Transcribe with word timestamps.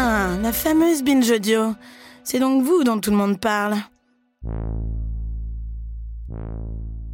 Ah, 0.00 0.36
la 0.40 0.52
fameuse 0.52 1.02
binge 1.02 1.28
audio. 1.28 1.74
C'est 2.22 2.38
donc 2.38 2.62
vous 2.62 2.84
dont 2.84 3.00
tout 3.00 3.10
le 3.10 3.16
monde 3.16 3.40
parle. 3.40 3.74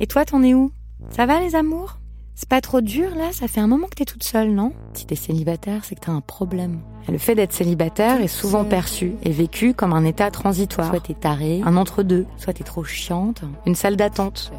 Et 0.00 0.06
toi, 0.06 0.26
t'en 0.26 0.42
es 0.42 0.52
où? 0.52 0.70
Ça 1.08 1.24
va 1.24 1.40
les 1.40 1.54
amours? 1.54 1.98
C'est 2.36 2.48
pas 2.48 2.60
trop 2.60 2.80
dur 2.80 3.14
là? 3.16 3.32
Ça 3.32 3.46
fait 3.46 3.60
un 3.60 3.68
moment 3.68 3.86
que 3.86 3.94
t'es 3.94 4.04
toute 4.04 4.24
seule, 4.24 4.50
non? 4.50 4.72
Si 4.92 5.06
t'es 5.06 5.14
célibataire, 5.14 5.84
c'est 5.84 5.94
que 5.94 6.00
t'as 6.00 6.12
un 6.12 6.20
problème. 6.20 6.80
Le 7.08 7.18
fait 7.18 7.34
d'être 7.34 7.52
célibataire 7.52 8.22
est 8.22 8.28
souvent 8.28 8.64
perçu 8.64 9.12
et 9.22 9.30
vécu 9.30 9.74
comme 9.74 9.92
un 9.92 10.04
état 10.04 10.30
transitoire. 10.30 10.88
Soit 10.88 11.00
t'es 11.00 11.14
taré, 11.14 11.60
un 11.64 11.76
entre-deux, 11.76 12.24
soit 12.38 12.54
t'es 12.54 12.64
trop 12.64 12.82
chiante, 12.82 13.42
une 13.66 13.74
salle 13.74 13.96
d'attente, 13.96 14.52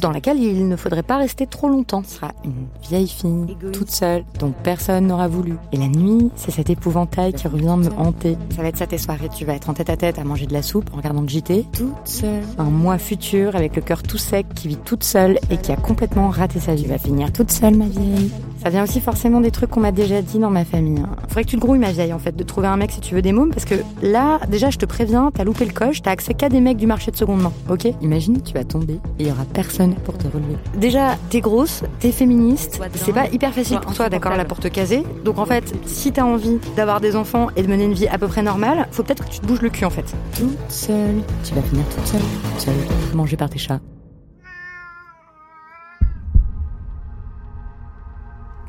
dans 0.00 0.10
laquelle 0.10 0.40
il 0.40 0.68
ne 0.68 0.76
faudrait 0.76 1.02
pas 1.02 1.18
rester 1.18 1.46
trop 1.46 1.68
longtemps. 1.68 2.02
Ce 2.02 2.16
sera 2.16 2.32
une 2.44 2.66
vieille 2.82 3.08
fille, 3.08 3.56
toute 3.72 3.90
seule, 3.90 4.24
dont 4.38 4.52
personne 4.62 5.06
n'aura 5.06 5.28
voulu. 5.28 5.56
Et 5.72 5.76
la 5.76 5.88
nuit, 5.88 6.30
c'est 6.34 6.50
cet 6.50 6.70
épouvantail 6.70 7.34
qui 7.34 7.46
revient 7.46 7.76
me 7.76 7.92
hanter. 7.98 8.38
Ça 8.56 8.62
va 8.62 8.68
être 8.68 8.78
ça 8.78 8.86
tes 8.86 8.98
soirées, 8.98 9.28
tu 9.28 9.44
vas 9.44 9.54
être 9.54 9.68
en 9.68 9.74
tête 9.74 9.90
à 9.90 9.98
tête 9.98 10.18
à 10.18 10.24
manger 10.24 10.46
de 10.46 10.54
la 10.54 10.62
soupe 10.62 10.88
en 10.94 10.96
regardant 10.96 11.20
le 11.20 11.28
JT, 11.28 11.66
toute 11.72 11.92
seule. 12.06 12.42
Un 12.56 12.70
mois 12.70 12.96
futur 12.96 13.54
avec 13.54 13.76
le 13.76 13.82
cœur 13.82 14.02
tout 14.02 14.18
sec, 14.18 14.46
qui 14.54 14.68
vit 14.68 14.78
toute 14.78 15.04
seule 15.04 15.38
et 15.50 15.58
qui 15.58 15.72
a 15.72 15.76
complètement 15.76 16.30
raté 16.30 16.58
sa 16.58 16.74
vie. 16.74 16.86
Toute 17.34 17.50
seule, 17.50 17.74
ma 17.76 17.86
vieille. 17.86 18.30
Ça 18.62 18.70
vient 18.70 18.84
aussi 18.84 19.00
forcément 19.00 19.40
des 19.40 19.50
trucs 19.50 19.70
qu'on 19.70 19.80
m'a 19.80 19.90
déjà 19.90 20.22
dit 20.22 20.38
dans 20.38 20.50
ma 20.50 20.64
famille. 20.64 21.00
hein. 21.00 21.08
Faudrait 21.28 21.42
que 21.44 21.48
tu 21.50 21.56
te 21.56 21.60
grouilles, 21.60 21.80
ma 21.80 21.90
vieille, 21.90 22.12
en 22.12 22.18
fait, 22.20 22.36
de 22.36 22.42
trouver 22.44 22.68
un 22.68 22.76
mec 22.76 22.92
si 22.92 23.00
tu 23.00 23.14
veux 23.14 23.22
des 23.22 23.32
mômes, 23.32 23.50
parce 23.50 23.64
que 23.64 23.74
là, 24.02 24.38
déjà, 24.48 24.70
je 24.70 24.78
te 24.78 24.86
préviens, 24.86 25.30
t'as 25.34 25.42
loupé 25.44 25.64
le 25.64 25.72
coche, 25.72 26.00
t'as 26.00 26.12
accès 26.12 26.32
qu'à 26.34 26.48
des 26.48 26.60
mecs 26.60 26.76
du 26.76 26.86
marché 26.86 27.10
de 27.10 27.16
seconde 27.16 27.42
main, 27.42 27.52
ok? 27.68 27.88
Imagine, 28.02 28.40
tu 28.40 28.54
vas 28.54 28.62
tomber 28.64 28.94
et 29.18 29.22
il 29.24 29.26
y 29.26 29.30
aura 29.32 29.44
personne 29.52 29.94
pour 29.94 30.16
te 30.16 30.24
relever. 30.28 30.56
Déjà, 30.78 31.16
t'es 31.30 31.40
grosse, 31.40 31.82
t'es 31.98 32.12
féministe, 32.12 32.80
c'est 32.94 33.12
pas 33.12 33.28
hyper 33.30 33.52
facile 33.52 33.80
pour 33.80 33.94
toi, 33.94 34.08
d'accord, 34.08 34.36
là, 34.36 34.44
pour 34.44 34.60
te 34.60 34.68
caser. 34.68 35.02
Donc 35.24 35.38
en 35.38 35.44
fait, 35.46 35.74
si 35.86 36.12
t'as 36.12 36.22
envie 36.24 36.58
d'avoir 36.76 37.00
des 37.00 37.16
enfants 37.16 37.48
et 37.56 37.62
de 37.62 37.68
mener 37.68 37.84
une 37.84 37.94
vie 37.94 38.06
à 38.08 38.18
peu 38.18 38.28
près 38.28 38.42
normale, 38.42 38.86
faut 38.92 39.02
peut-être 39.02 39.24
que 39.24 39.30
tu 39.30 39.40
te 39.40 39.46
bouges 39.46 39.62
le 39.62 39.70
cul, 39.70 39.84
en 39.84 39.90
fait. 39.90 40.14
Toute 40.36 40.56
seule, 40.68 41.16
tu 41.42 41.54
vas 41.54 41.62
finir 41.62 41.84
toute 41.88 42.06
seule, 42.06 42.20
toute 42.20 42.60
seule, 42.60 42.74
mangée 43.16 43.36
par 43.36 43.50
tes 43.50 43.58
chats. 43.58 43.80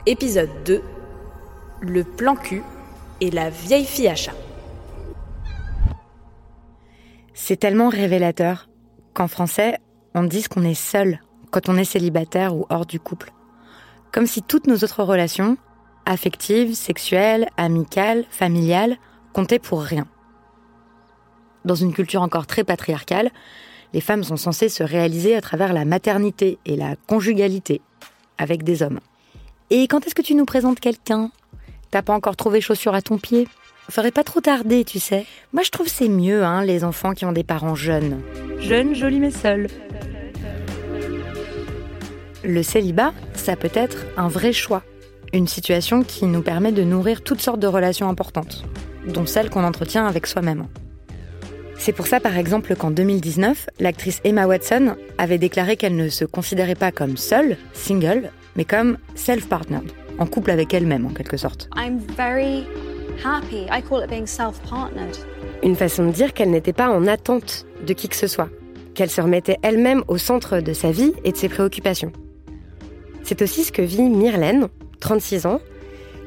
Épisode 0.05 0.49
2 0.65 0.81
Le 1.79 2.03
plan 2.03 2.35
cul 2.35 2.61
et 3.21 3.31
la 3.31 3.49
vieille 3.49 3.85
fille 3.85 4.09
à 4.09 4.15
chat. 4.15 4.33
C'est 7.33 7.55
tellement 7.55 7.87
révélateur 7.87 8.67
qu'en 9.13 9.29
français, 9.29 9.77
on 10.13 10.23
dise 10.23 10.49
qu'on 10.49 10.65
est 10.65 10.73
seul 10.73 11.21
quand 11.51 11.69
on 11.69 11.77
est 11.77 11.85
célibataire 11.85 12.53
ou 12.53 12.65
hors 12.69 12.85
du 12.85 12.99
couple. 12.99 13.31
Comme 14.11 14.27
si 14.27 14.41
toutes 14.41 14.67
nos 14.67 14.75
autres 14.75 15.03
relations, 15.03 15.55
affectives, 16.05 16.73
sexuelles, 16.73 17.47
amicales, 17.55 18.25
familiales, 18.29 18.97
comptaient 19.31 19.57
pour 19.57 19.83
rien. 19.83 20.05
Dans 21.63 21.75
une 21.75 21.93
culture 21.93 22.23
encore 22.23 22.45
très 22.45 22.65
patriarcale, 22.65 23.31
les 23.93 24.01
femmes 24.01 24.25
sont 24.25 24.35
censées 24.35 24.67
se 24.67 24.83
réaliser 24.83 25.33
à 25.33 25.39
travers 25.39 25.71
la 25.71 25.85
maternité 25.85 26.59
et 26.65 26.75
la 26.75 26.97
conjugalité 27.07 27.79
avec 28.37 28.63
des 28.63 28.83
hommes. 28.83 28.99
Et 29.75 29.87
quand 29.87 30.05
est-ce 30.05 30.13
que 30.13 30.21
tu 30.21 30.35
nous 30.35 30.45
présentes 30.45 30.79
quelqu'un? 30.79 31.31
T'as 31.89 32.03
pas 32.03 32.13
encore 32.13 32.35
trouvé 32.35 32.61
chaussures 32.61 32.93
à 32.93 33.01
ton 33.01 33.17
pied? 33.17 33.47
Faudrait 33.89 34.11
pas 34.11 34.23
trop 34.23 34.39
tarder, 34.39 34.85
tu 34.85 34.99
sais. 34.99 35.25
Moi, 35.51 35.63
je 35.63 35.71
trouve 35.71 35.87
c'est 35.87 36.09
mieux, 36.09 36.43
hein, 36.43 36.63
les 36.63 36.83
enfants 36.83 37.13
qui 37.13 37.25
ont 37.25 37.31
des 37.31 37.43
parents 37.43 37.73
jeunes. 37.73 38.21
Jeunes, 38.59 38.93
jolis 38.93 39.19
mais 39.19 39.31
seuls. 39.31 39.65
Le 42.43 42.61
célibat, 42.61 43.13
ça 43.33 43.55
peut 43.55 43.71
être 43.73 44.05
un 44.15 44.27
vrai 44.27 44.53
choix. 44.53 44.83
Une 45.33 45.47
situation 45.47 46.03
qui 46.03 46.25
nous 46.25 46.43
permet 46.43 46.71
de 46.71 46.83
nourrir 46.83 47.23
toutes 47.23 47.41
sortes 47.41 47.59
de 47.59 47.65
relations 47.65 48.07
importantes, 48.07 48.65
dont 49.07 49.25
celles 49.25 49.49
qu'on 49.49 49.63
entretient 49.63 50.05
avec 50.05 50.27
soi-même. 50.27 50.67
C'est 51.85 51.91
pour 51.91 52.07
ça, 52.07 52.21
par 52.21 52.37
exemple, 52.37 52.77
qu'en 52.77 52.91
2019, 52.91 53.67
l'actrice 53.81 54.21
Emma 54.23 54.47
Watson 54.47 54.95
avait 55.17 55.37
déclaré 55.37 55.75
qu'elle 55.75 55.97
ne 55.97 56.07
se 56.07 56.23
considérait 56.23 56.75
pas 56.75 56.93
comme 56.93 57.17
seule, 57.17 57.57
single, 57.73 58.31
mais 58.55 58.63
comme 58.63 58.97
self-partnered, 59.15 59.91
en 60.17 60.25
couple 60.25 60.51
avec 60.51 60.73
elle-même 60.73 61.05
en 61.05 61.09
quelque 61.09 61.35
sorte. 61.35 61.69
I'm 61.75 61.99
very 62.15 62.63
happy. 63.25 63.65
I 63.69 63.83
call 63.83 64.01
it 64.01 64.09
being 64.09 64.25
self-partnered. 64.25 65.17
Une 65.61 65.75
façon 65.75 66.05
de 66.05 66.11
dire 66.11 66.31
qu'elle 66.31 66.51
n'était 66.51 66.71
pas 66.71 66.87
en 66.87 67.05
attente 67.05 67.65
de 67.85 67.91
qui 67.91 68.07
que 68.07 68.15
ce 68.15 68.27
soit, 68.27 68.47
qu'elle 68.95 69.09
se 69.09 69.19
remettait 69.19 69.57
elle-même 69.61 70.05
au 70.07 70.17
centre 70.17 70.61
de 70.61 70.71
sa 70.71 70.91
vie 70.91 71.11
et 71.25 71.33
de 71.33 71.37
ses 71.37 71.49
préoccupations. 71.49 72.13
C'est 73.23 73.41
aussi 73.41 73.65
ce 73.65 73.73
que 73.73 73.81
vit 73.81 74.03
Myrlène, 74.03 74.69
36 75.01 75.47
ans, 75.47 75.59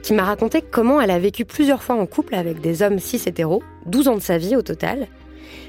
qui 0.03 0.12
m'a 0.12 0.25
raconté 0.25 0.61
comment 0.61 1.00
elle 1.00 1.11
a 1.11 1.19
vécu 1.19 1.47
plusieurs 1.47 1.83
fois 1.83 1.94
en 1.94 2.05
couple 2.05 2.34
avec 2.34 2.61
des 2.61 2.83
hommes 2.83 2.99
cis 2.99 3.23
hétéros, 3.25 3.62
12 3.87 4.09
ans 4.09 4.17
de 4.17 4.21
sa 4.21 4.37
vie 4.37 4.55
au 4.55 4.61
total, 4.61 5.09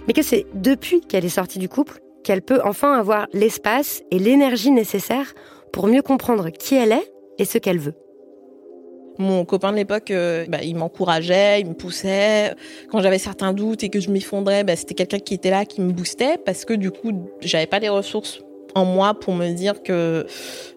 mais 0.07 0.13
que 0.13 0.21
c'est 0.21 0.45
depuis 0.53 1.01
qu'elle 1.01 1.25
est 1.25 1.29
sortie 1.29 1.59
du 1.59 1.69
couple 1.69 2.01
qu'elle 2.27 2.41
peut 2.41 2.59
enfin 2.65 2.91
avoir 2.99 3.27
l'espace 3.31 4.03
et 4.11 4.19
l'énergie 4.19 4.71
nécessaires 4.71 5.33
pour 5.71 5.87
mieux 5.87 6.01
comprendre 6.01 6.49
qui 6.49 6.75
elle 6.75 6.91
est 6.91 7.13
et 7.37 7.45
ce 7.45 7.57
qu'elle 7.57 7.79
veut. 7.79 7.93
Mon 9.17 9.45
copain 9.45 9.71
de 9.71 9.77
l'époque, 9.77 10.11
euh, 10.11 10.45
bah, 10.49 10.59
il 10.61 10.75
m'encourageait, 10.75 11.61
il 11.61 11.67
me 11.67 11.73
poussait. 11.73 12.53
Quand 12.91 13.01
j'avais 13.01 13.17
certains 13.17 13.53
doutes 13.53 13.81
et 13.85 13.89
que 13.89 14.01
je 14.01 14.11
m'effondrais, 14.11 14.65
bah, 14.65 14.75
c'était 14.75 14.93
quelqu'un 14.93 15.19
qui 15.19 15.35
était 15.35 15.49
là, 15.49 15.63
qui 15.63 15.79
me 15.79 15.93
boostait, 15.93 16.37
parce 16.45 16.65
que 16.65 16.73
du 16.73 16.91
coup, 16.91 17.13
j'avais 17.39 17.65
pas 17.65 17.79
les 17.79 17.87
ressources 17.87 18.41
en 18.75 18.83
moi 18.83 19.13
pour 19.13 19.33
me 19.33 19.49
dire 19.53 19.81
que 19.81 20.25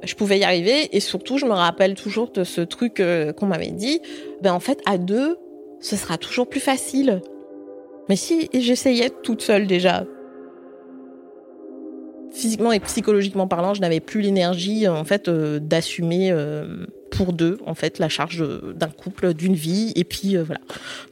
je 0.04 0.14
pouvais 0.14 0.38
y 0.38 0.44
arriver. 0.44 0.96
Et 0.96 1.00
surtout, 1.00 1.36
je 1.36 1.46
me 1.46 1.52
rappelle 1.52 1.96
toujours 1.96 2.30
de 2.30 2.44
ce 2.44 2.60
truc 2.60 3.00
euh, 3.00 3.32
qu'on 3.32 3.46
m'avait 3.46 3.72
dit. 3.72 4.00
Ben 4.40 4.52
en 4.52 4.60
fait, 4.60 4.80
à 4.86 4.98
deux, 4.98 5.36
ce 5.80 5.96
sera 5.96 6.16
toujours 6.16 6.48
plus 6.48 6.60
facile. 6.60 7.20
Mais 8.10 8.16
si 8.16 8.50
j'essayais 8.52 9.08
toute 9.08 9.40
seule 9.40 9.68
déjà, 9.68 10.02
physiquement 12.32 12.72
et 12.72 12.80
psychologiquement 12.80 13.46
parlant, 13.46 13.72
je 13.72 13.80
n'avais 13.80 14.00
plus 14.00 14.20
l'énergie 14.20 14.88
en 14.88 15.04
fait 15.04 15.28
euh, 15.28 15.60
d'assumer 15.60 16.32
euh, 16.32 16.86
pour 17.12 17.32
deux 17.32 17.58
en 17.66 17.76
fait 17.76 18.00
la 18.00 18.08
charge 18.08 18.42
euh, 18.42 18.72
d'un 18.74 18.88
couple, 18.88 19.32
d'une 19.32 19.54
vie 19.54 19.92
et 19.94 20.02
puis 20.02 20.36
euh, 20.36 20.42
voilà. 20.42 20.58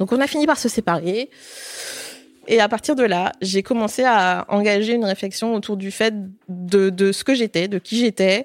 Donc 0.00 0.10
on 0.10 0.20
a 0.20 0.26
fini 0.26 0.44
par 0.44 0.58
se 0.58 0.68
séparer. 0.68 1.30
Et 2.48 2.58
à 2.58 2.68
partir 2.68 2.96
de 2.96 3.04
là, 3.04 3.30
j'ai 3.42 3.62
commencé 3.62 4.02
à 4.04 4.44
engager 4.48 4.94
une 4.94 5.04
réflexion 5.04 5.54
autour 5.54 5.76
du 5.76 5.92
fait 5.92 6.14
de, 6.48 7.12
ce 7.12 7.22
que 7.22 7.34
j'étais, 7.34 7.68
de 7.68 7.78
qui 7.78 7.96
j'étais, 8.00 8.44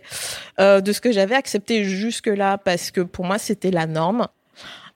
euh, 0.60 0.80
de 0.80 0.92
ce 0.92 1.02
que 1.02 1.12
j'avais 1.12 1.34
accepté 1.34 1.86
jusque-là 1.86 2.60
parce 2.60 2.92
que 2.92 3.02
pour 3.02 3.26
moi 3.26 3.40
c'était 3.40 3.72
la 3.72 3.88
norme. 3.88 4.28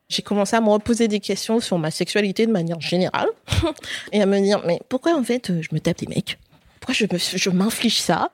J'ai 0.10 0.22
commencé 0.22 0.56
à 0.56 0.62
me 0.62 0.70
reposer 0.70 1.08
des 1.08 1.20
questions 1.20 1.60
sur 1.60 1.78
ma 1.78 1.92
sexualité 1.92 2.46
de 2.48 2.52
manière 2.52 2.80
générale 2.80 3.30
et 4.12 4.22
à 4.22 4.26
me 4.26 4.40
dire 4.40 4.62
mais 4.66 4.80
pourquoi 4.90 5.16
en 5.16 5.24
fait 5.24 5.62
je 5.62 5.70
me 5.74 5.80
tape 5.80 5.98
des 5.98 6.08
mecs? 6.08 6.38
Pourquoi 6.80 6.94
je 6.94 7.06
me 7.12 7.18
je 7.18 7.50
m'inflige 7.50 8.00
ça? 8.00 8.32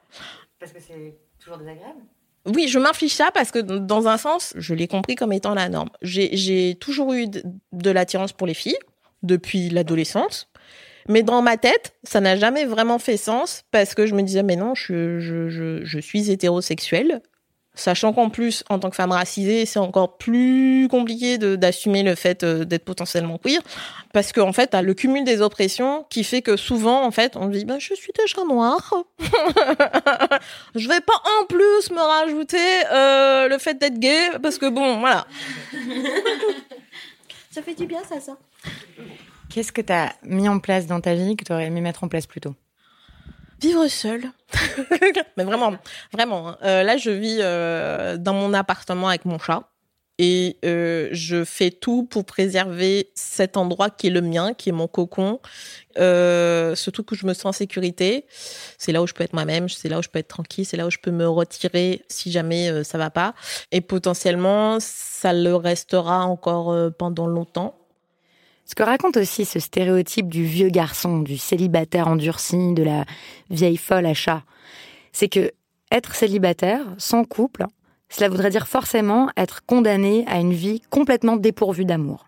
Parce 0.59 0.71
que 0.71 0.79
c'est 0.79 1.15
toujours 1.39 1.57
désagréable? 1.57 1.99
oui, 2.45 2.67
je 2.67 2.77
m'inflige 2.77 3.13
ça 3.13 3.31
parce 3.33 3.51
que 3.51 3.59
dans 3.59 4.07
un 4.07 4.17
sens, 4.17 4.53
je 4.57 4.73
l'ai 4.73 4.87
compris 4.87 5.15
comme 5.15 5.31
étant 5.31 5.53
la 5.53 5.69
norme. 5.69 5.89
J'ai 6.01 6.35
j'ai 6.35 6.75
toujours 6.75 7.13
eu 7.13 7.27
de, 7.27 7.43
de 7.71 7.89
l'attirance 7.89 8.33
pour 8.33 8.47
les 8.47 8.53
filles 8.53 8.77
depuis 9.21 9.69
l'adolescence. 9.69 10.49
Mais 11.09 11.23
dans 11.23 11.41
ma 11.41 11.57
tête, 11.57 11.95
ça 12.03 12.21
n'a 12.21 12.35
jamais 12.37 12.65
vraiment 12.65 12.99
fait 12.99 13.17
sens 13.17 13.63
parce 13.71 13.93
que 13.93 14.05
je 14.05 14.15
me 14.15 14.21
disais, 14.21 14.43
mais 14.43 14.55
non, 14.55 14.73
je, 14.73 15.19
je, 15.19 15.49
je, 15.49 15.83
je 15.83 15.99
suis 15.99 16.31
hétérosexuelle. 16.31 17.21
Sachant 17.75 18.13
qu'en 18.13 18.29
plus, 18.29 18.63
en 18.69 18.77
tant 18.77 18.91
que 18.91 18.95
femme 18.95 19.11
racisée, 19.11 19.65
c'est 19.65 19.79
encore 19.79 20.17
plus 20.17 20.87
compliqué 20.91 21.39
d'assumer 21.39 22.03
le 22.03 22.13
fait 22.13 22.43
euh, 22.43 22.65
d'être 22.65 22.85
potentiellement 22.85 23.39
queer. 23.39 23.61
Parce 24.13 24.31
qu'en 24.31 24.49
en 24.49 24.53
fait, 24.53 24.67
t'as 24.67 24.83
le 24.83 24.93
cumul 24.93 25.23
des 25.23 25.41
oppressions 25.41 26.05
qui 26.11 26.23
fait 26.23 26.43
que 26.43 26.55
souvent, 26.55 27.03
en 27.03 27.09
fait, 27.09 27.35
on 27.35 27.47
dit, 27.47 27.65
bah, 27.65 27.79
je 27.79 27.95
suis 27.95 28.11
déjà 28.15 28.43
noire. 28.43 28.93
je 30.75 30.87
vais 30.87 31.01
pas 31.01 31.19
en 31.41 31.45
plus 31.45 31.89
me 31.89 31.99
rajouter 31.99 32.57
euh, 32.91 33.47
le 33.47 33.57
fait 33.57 33.73
d'être 33.79 33.97
gay 33.97 34.29
parce 34.41 34.59
que 34.59 34.69
bon, 34.69 34.99
voilà. 34.99 35.25
ça 37.51 37.63
fait 37.63 37.73
du 37.73 37.87
bien, 37.87 38.03
ça, 38.07 38.19
ça. 38.19 38.37
Qu'est-ce 39.49 39.71
que 39.71 39.81
tu 39.81 39.93
as 39.93 40.13
mis 40.21 40.47
en 40.47 40.59
place 40.59 40.85
dans 40.85 41.01
ta 41.01 41.15
vie 41.15 41.35
que 41.35 41.43
tu 41.43 41.51
aurais 41.51 41.65
aimé 41.65 41.81
mettre 41.81 42.03
en 42.03 42.07
place 42.07 42.27
plus 42.27 42.41
tôt? 42.41 42.53
Vivre 43.63 43.87
seul. 43.87 44.23
Mais 45.37 45.45
vraiment, 45.45 45.73
vraiment. 46.11 46.49
hein. 46.49 46.57
Euh, 46.63 46.83
là, 46.83 46.97
je 46.97 47.09
vis 47.11 47.37
euh, 47.39 48.17
dans 48.17 48.33
mon 48.33 48.53
appartement 48.53 49.07
avec 49.07 49.23
mon 49.23 49.39
chat. 49.39 49.69
Et 50.19 50.57
euh, 50.63 51.09
je 51.11 51.43
fais 51.43 51.71
tout 51.71 52.03
pour 52.03 52.25
préserver 52.25 53.09
cet 53.15 53.55
endroit 53.57 53.89
qui 53.89 54.07
est 54.07 54.09
le 54.11 54.21
mien, 54.21 54.53
qui 54.53 54.69
est 54.69 54.73
mon 54.73 54.87
cocon. 54.87 55.39
Euh, 55.97 56.75
surtout 56.75 57.03
que 57.03 57.15
je 57.15 57.25
me 57.25 57.33
sens 57.33 57.45
en 57.45 57.51
sécurité. 57.53 58.25
C'est 58.77 58.91
là 58.91 59.01
où 59.01 59.07
je 59.07 59.13
peux 59.13 59.23
être 59.23 59.33
moi-même, 59.33 59.69
c'est 59.69 59.89
là 59.89 59.97
où 59.99 60.03
je 60.03 60.09
peux 60.09 60.19
être 60.19 60.27
tranquille, 60.27 60.65
c'est 60.65 60.77
là 60.77 60.85
où 60.85 60.91
je 60.91 60.99
peux 60.99 61.09
me 61.09 61.27
retirer 61.27 62.03
si 62.09 62.31
jamais 62.31 62.69
euh, 62.69 62.83
ça 62.83 62.97
va 62.99 63.09
pas. 63.09 63.33
Et 63.71 63.81
potentiellement, 63.81 64.77
ça 64.81 65.33
le 65.33 65.55
restera 65.55 66.25
encore 66.25 66.75
pendant 66.99 67.25
longtemps. 67.25 67.82
Ce 68.65 68.75
que 68.75 68.83
raconte 68.83 69.17
aussi 69.17 69.45
ce 69.45 69.59
stéréotype 69.59 70.29
du 70.29 70.45
vieux 70.45 70.69
garçon, 70.69 71.19
du 71.19 71.37
célibataire 71.37 72.07
endurci, 72.07 72.73
de 72.73 72.83
la 72.83 73.05
vieille 73.49 73.77
folle 73.77 74.05
à 74.05 74.13
chat, 74.13 74.43
c'est 75.11 75.27
que 75.27 75.51
être 75.91 76.15
célibataire, 76.15 76.81
sans 76.97 77.23
couple, 77.23 77.65
cela 78.09 78.29
voudrait 78.29 78.49
dire 78.49 78.67
forcément 78.67 79.29
être 79.37 79.65
condamné 79.65 80.25
à 80.27 80.39
une 80.39 80.53
vie 80.53 80.81
complètement 80.89 81.35
dépourvue 81.35 81.85
d'amour. 81.85 82.27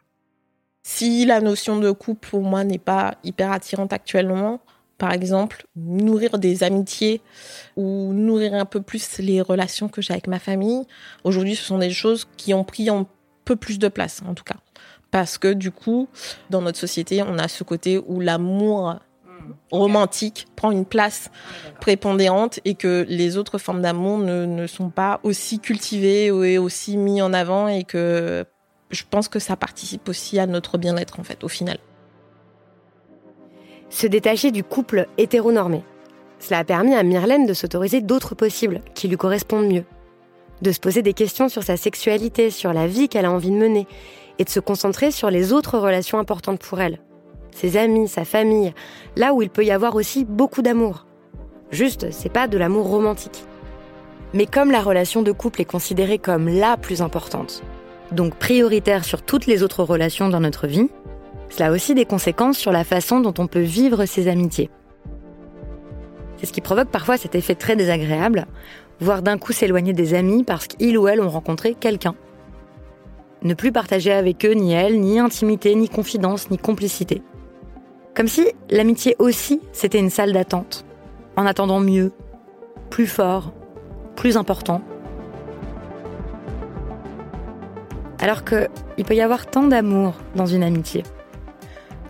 Si 0.83 1.25
la 1.25 1.41
notion 1.41 1.79
de 1.79 1.91
couple 1.91 2.29
pour 2.29 2.41
moi 2.41 2.63
n'est 2.63 2.77
pas 2.77 3.15
hyper 3.23 3.51
attirante 3.51 3.91
actuellement, 3.91 4.59
par 4.97 5.11
exemple, 5.11 5.65
nourrir 5.75 6.37
des 6.37 6.63
amitiés 6.63 7.21
ou 7.75 8.13
nourrir 8.13 8.53
un 8.53 8.65
peu 8.65 8.81
plus 8.81 9.17
les 9.19 9.41
relations 9.41 9.89
que 9.89 10.01
j'ai 10.01 10.13
avec 10.13 10.27
ma 10.27 10.39
famille, 10.39 10.85
aujourd'hui 11.23 11.55
ce 11.55 11.63
sont 11.63 11.79
des 11.79 11.89
choses 11.89 12.27
qui 12.37 12.53
ont 12.53 12.63
pris 12.63 12.89
un 12.89 13.07
peu 13.45 13.55
plus 13.55 13.79
de 13.79 13.87
place 13.87 14.21
en 14.27 14.33
tout 14.33 14.43
cas. 14.43 14.57
Parce 15.15 15.37
que 15.37 15.53
du 15.53 15.71
coup, 15.71 16.09
dans 16.49 16.61
notre 16.61 16.77
société, 16.77 17.23
on 17.23 17.37
a 17.39 17.47
ce 17.47 17.63
côté 17.63 17.97
où 18.05 18.19
l'amour 18.19 18.95
romantique 19.71 20.45
prend 20.57 20.71
une 20.71 20.83
place 20.83 21.31
prépondérante 21.79 22.59
et 22.65 22.75
que 22.75 23.05
les 23.07 23.37
autres 23.37 23.57
formes 23.57 23.81
d'amour 23.81 24.17
ne, 24.17 24.45
ne 24.45 24.67
sont 24.67 24.89
pas 24.89 25.21
aussi 25.23 25.59
cultivées 25.59 26.25
et 26.25 26.57
aussi 26.57 26.97
mis 26.97 27.21
en 27.21 27.31
avant 27.31 27.69
et 27.69 27.85
que 27.85 28.43
je 28.91 29.03
pense 29.09 29.29
que 29.29 29.39
ça 29.39 29.55
participe 29.55 30.09
aussi 30.09 30.37
à 30.37 30.47
notre 30.47 30.77
bien-être 30.77 31.17
en 31.17 31.23
fait 31.23 31.45
au 31.45 31.47
final. 31.47 31.77
Se 33.89 34.07
détacher 34.07 34.51
du 34.51 34.65
couple 34.65 35.07
hétéronormé. 35.17 35.81
Cela 36.39 36.59
a 36.59 36.63
permis 36.65 36.93
à 36.93 37.03
Myrlène 37.03 37.45
de 37.45 37.53
s'autoriser 37.53 38.01
d'autres 38.01 38.35
possibles 38.35 38.81
qui 38.95 39.07
lui 39.07 39.15
correspondent 39.15 39.71
mieux. 39.71 39.85
De 40.61 40.73
se 40.73 40.79
poser 40.81 41.01
des 41.01 41.13
questions 41.13 41.47
sur 41.47 41.63
sa 41.63 41.77
sexualité, 41.77 42.49
sur 42.49 42.73
la 42.73 42.85
vie 42.85 43.07
qu'elle 43.07 43.25
a 43.25 43.31
envie 43.31 43.51
de 43.51 43.55
mener 43.55 43.87
et 44.39 44.43
de 44.43 44.49
se 44.49 44.59
concentrer 44.59 45.11
sur 45.11 45.29
les 45.29 45.53
autres 45.53 45.77
relations 45.77 46.19
importantes 46.19 46.59
pour 46.59 46.81
elle. 46.81 46.99
Ses 47.51 47.77
amis, 47.77 48.07
sa 48.07 48.25
famille, 48.25 48.73
là 49.15 49.33
où 49.33 49.41
il 49.41 49.49
peut 49.49 49.63
y 49.63 49.71
avoir 49.71 49.95
aussi 49.95 50.25
beaucoup 50.25 50.61
d'amour. 50.61 51.05
Juste, 51.71 52.11
c'est 52.11 52.31
pas 52.31 52.47
de 52.47 52.57
l'amour 52.57 52.87
romantique. 52.87 53.45
Mais 54.33 54.45
comme 54.45 54.71
la 54.71 54.81
relation 54.81 55.21
de 55.21 55.31
couple 55.31 55.61
est 55.61 55.65
considérée 55.65 56.17
comme 56.17 56.49
la 56.49 56.77
plus 56.77 57.01
importante, 57.01 57.63
donc 58.11 58.35
prioritaire 58.35 59.05
sur 59.05 59.21
toutes 59.21 59.45
les 59.45 59.63
autres 59.63 59.83
relations 59.83 60.29
dans 60.29 60.41
notre 60.41 60.67
vie, 60.67 60.89
cela 61.49 61.67
a 61.67 61.71
aussi 61.71 61.95
des 61.95 62.05
conséquences 62.05 62.57
sur 62.57 62.71
la 62.71 62.83
façon 62.83 63.19
dont 63.19 63.33
on 63.37 63.47
peut 63.47 63.61
vivre 63.61 64.05
ses 64.05 64.27
amitiés. 64.27 64.69
C'est 66.37 66.47
ce 66.47 66.53
qui 66.53 66.61
provoque 66.61 66.89
parfois 66.89 67.17
cet 67.17 67.35
effet 67.35 67.55
très 67.55 67.75
désagréable, 67.75 68.45
voire 68.99 69.21
d'un 69.21 69.37
coup 69.37 69.53
s'éloigner 69.53 69.93
des 69.93 70.13
amis 70.13 70.43
parce 70.43 70.67
qu'ils 70.67 70.97
ou 70.97 71.07
elles 71.07 71.21
ont 71.21 71.29
rencontré 71.29 71.73
quelqu'un. 71.73 72.15
Ne 73.45 73.53
plus 73.53 73.71
partager 73.71 74.11
avec 74.11 74.43
eux 74.43 74.53
ni 74.53 74.73
elles, 74.73 74.99
ni 74.99 75.19
intimité, 75.19 75.75
ni 75.75 75.87
confidence, 75.87 76.49
ni 76.49 76.57
complicité. 76.57 77.21
Comme 78.15 78.27
si 78.27 78.47
l'amitié 78.71 79.15
aussi, 79.19 79.61
c'était 79.71 79.99
une 79.99 80.09
salle 80.09 80.33
d'attente, 80.33 80.83
en 81.35 81.45
attendant 81.45 81.79
mieux, 81.79 82.11
plus 82.89 83.05
fort, 83.05 83.53
plus 84.15 84.35
important. 84.35 84.81
Alors 88.17 88.43
que 88.43 88.67
il 88.97 89.05
peut 89.05 89.13
y 89.13 89.21
avoir 89.21 89.45
tant 89.45 89.67
d'amour 89.67 90.15
dans 90.35 90.47
une 90.47 90.63
amitié. 90.63 91.03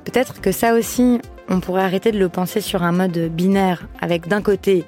Peut-être 0.05 0.39
que 0.39 0.53
ça 0.53 0.73
aussi, 0.73 1.19
on 1.49 1.59
pourrait 1.59 1.83
arrêter 1.83 2.13
de 2.13 2.17
le 2.17 2.29
penser 2.29 2.61
sur 2.61 2.81
un 2.81 2.93
mode 2.93 3.17
binaire, 3.29 3.89
avec 3.99 4.29
d'un 4.29 4.41
côté 4.41 4.85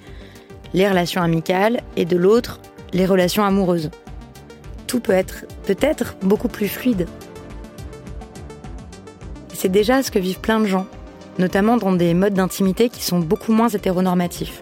les 0.73 0.87
relations 0.87 1.21
amicales 1.21 1.81
et 1.97 2.05
de 2.05 2.15
l'autre 2.15 2.61
les 2.93 3.05
relations 3.05 3.43
amoureuses. 3.43 3.89
Tout 4.87 4.99
peut 4.99 5.11
être 5.11 5.45
peut-être 5.65 6.15
beaucoup 6.21 6.47
plus 6.47 6.67
fluide. 6.67 7.07
C'est 9.53 9.69
déjà 9.69 10.01
ce 10.01 10.11
que 10.11 10.19
vivent 10.19 10.39
plein 10.39 10.59
de 10.59 10.65
gens, 10.65 10.87
notamment 11.39 11.77
dans 11.77 11.91
des 11.91 12.13
modes 12.13 12.33
d'intimité 12.33 12.89
qui 12.89 13.03
sont 13.03 13.19
beaucoup 13.19 13.51
moins 13.51 13.69
hétéronormatifs. 13.69 14.61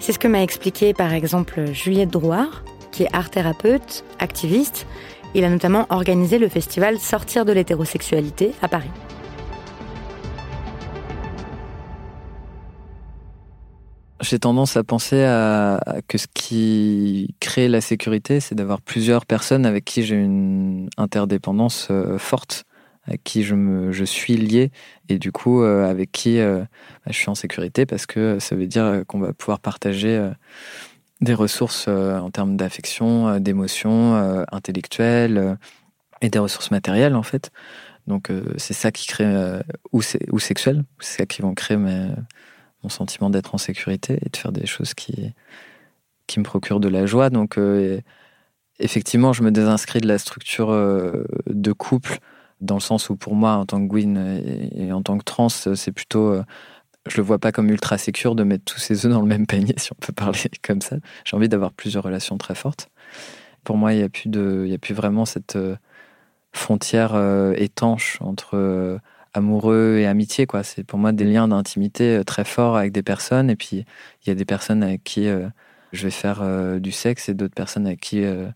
C'est 0.00 0.12
ce 0.12 0.18
que 0.18 0.28
m'a 0.28 0.42
expliqué 0.42 0.94
par 0.94 1.12
exemple 1.12 1.72
Juliette 1.72 2.10
Drouard, 2.10 2.64
qui 2.92 3.02
est 3.02 3.08
art 3.12 3.30
thérapeute, 3.30 4.04
activiste. 4.18 4.86
Il 5.34 5.44
a 5.44 5.50
notamment 5.50 5.86
organisé 5.90 6.38
le 6.38 6.48
festival 6.48 6.98
Sortir 6.98 7.44
de 7.44 7.52
l'hétérosexualité 7.52 8.52
à 8.62 8.68
Paris. 8.68 8.90
J'ai 14.24 14.38
tendance 14.38 14.78
à 14.78 14.84
penser 14.84 15.22
à, 15.22 15.74
à 15.76 16.00
que 16.00 16.16
ce 16.16 16.26
qui 16.32 17.34
crée 17.40 17.68
la 17.68 17.82
sécurité, 17.82 18.40
c'est 18.40 18.54
d'avoir 18.54 18.80
plusieurs 18.80 19.26
personnes 19.26 19.66
avec 19.66 19.84
qui 19.84 20.02
j'ai 20.02 20.14
une 20.14 20.88
interdépendance 20.96 21.88
euh, 21.90 22.16
forte, 22.16 22.64
avec 23.06 23.22
qui 23.22 23.42
je, 23.42 23.54
me, 23.54 23.92
je 23.92 24.02
suis 24.04 24.38
lié 24.38 24.70
et 25.10 25.18
du 25.18 25.30
coup 25.30 25.62
euh, 25.62 25.90
avec 25.90 26.10
qui 26.10 26.38
euh, 26.38 26.60
bah, 26.60 27.10
je 27.10 27.12
suis 27.12 27.28
en 27.28 27.34
sécurité 27.34 27.84
parce 27.84 28.06
que 28.06 28.38
ça 28.38 28.56
veut 28.56 28.66
dire 28.66 29.02
qu'on 29.06 29.18
va 29.18 29.34
pouvoir 29.34 29.60
partager 29.60 30.30
des 31.20 31.34
ressources 31.34 31.86
en 31.88 32.30
termes 32.30 32.56
d'affection, 32.56 33.38
d'émotion, 33.40 34.44
intellectuelle 34.50 35.58
et 36.22 36.30
des 36.30 36.38
ressources 36.38 36.70
matérielles 36.70 37.14
en 37.14 37.22
fait. 37.22 37.50
Donc 38.06 38.30
c'est 38.56 38.74
ça 38.74 38.90
qui 38.90 39.06
crée, 39.06 39.60
ou, 39.92 40.00
ou 40.32 40.38
sexuel, 40.38 40.84
c'est 40.98 41.18
ça 41.18 41.26
qui 41.26 41.42
vont 41.42 41.54
créer 41.54 41.76
mes- 41.76 42.08
mon 42.84 42.90
sentiment 42.90 43.30
d'être 43.30 43.54
en 43.54 43.58
sécurité 43.58 44.18
et 44.24 44.28
de 44.28 44.36
faire 44.36 44.52
des 44.52 44.66
choses 44.66 44.94
qui, 44.94 45.32
qui 46.26 46.38
me 46.38 46.44
procurent 46.44 46.80
de 46.80 46.88
la 46.88 47.06
joie. 47.06 47.30
Donc 47.30 47.58
euh, 47.58 48.00
effectivement, 48.78 49.32
je 49.32 49.42
me 49.42 49.50
désinscris 49.50 50.00
de 50.00 50.06
la 50.06 50.18
structure 50.18 50.70
euh, 50.70 51.24
de 51.46 51.72
couple 51.72 52.18
dans 52.60 52.76
le 52.76 52.80
sens 52.80 53.10
où 53.10 53.16
pour 53.16 53.34
moi, 53.34 53.52
en 53.52 53.66
tant 53.66 53.80
que 53.80 53.88
Gwyn 53.88 54.16
et, 54.74 54.92
en 54.92 55.02
tant 55.02 55.18
que 55.18 55.24
trans, 55.24 55.48
c'est 55.48 55.92
plutôt... 55.92 56.28
euh, 56.28 56.44
je 57.06 57.18
le 57.18 57.22
vois 57.22 57.38
pas 57.38 57.52
comme 57.52 57.68
ultra 57.68 57.98
sécure 57.98 58.34
de 58.34 58.44
mettre 58.44 58.64
tous 58.64 58.78
ses 58.78 59.04
œufs 59.04 59.12
dans 59.12 59.20
le 59.20 59.26
même 59.26 59.46
panier, 59.46 59.74
si 59.78 59.92
on 59.92 59.96
peut 60.00 60.12
parler 60.12 60.38
comme 60.62 60.80
ça. 60.80 60.96
J'ai 61.24 61.36
envie 61.36 61.48
d'avoir 61.48 61.72
plusieurs 61.72 62.04
relations 62.04 62.38
très 62.38 62.54
fortes. 62.54 62.88
Pour 63.64 63.76
moi, 63.76 63.92
il 63.92 63.98
n'y 63.98 64.02
a 64.02 64.08
plus 64.08 64.28
de, 64.28 64.64
y 64.66 64.74
a 64.74 64.78
plus 64.78 64.94
vraiment 64.94 65.24
cette 65.24 65.56
euh, 65.56 65.76
frontière 66.52 67.16
étanche 67.56 68.18
entre 68.20 69.00
amoureux 69.34 69.98
et 69.98 70.06
amitié, 70.06 70.46
quoi. 70.46 70.62
C'est 70.62 70.84
pour 70.84 70.98
moi 70.98 71.12
des 71.12 71.24
liens 71.24 71.48
d'intimité 71.48 72.16
euh, 72.16 72.24
très 72.24 72.44
forts 72.44 72.76
avec 72.76 72.92
des 72.92 73.02
personnes, 73.02 73.50
et 73.50 73.56
puis 73.56 73.84
il 74.24 74.28
y 74.28 74.30
a 74.30 74.34
des 74.34 74.44
personnes 74.44 74.82
avec 74.82 75.04
qui 75.04 75.28
euh, 75.28 75.48
je 75.92 76.04
vais 76.04 76.10
faire 76.10 76.40
euh, 76.42 76.78
du 76.78 76.92
sexe 76.92 77.28
et 77.28 77.34
d'autres 77.34 77.54
personnes 77.54 77.86
avec 77.86 78.00
qui 78.00 78.24
euh, 78.24 78.46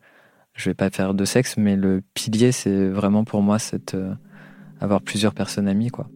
je 0.54 0.70
vais 0.70 0.74
pas 0.74 0.90
faire 0.90 1.14
de 1.14 1.24
sexe, 1.24 1.56
mais 1.56 1.76
le 1.76 2.02
pilier, 2.14 2.52
c'est 2.52 2.88
vraiment 2.88 3.24
pour 3.24 3.42
moi 3.42 3.58
cette 3.58 3.96
avoir 4.80 5.02
plusieurs 5.02 5.34
personnes 5.34 5.68
amies, 5.68 5.90
quoi. 5.90 6.08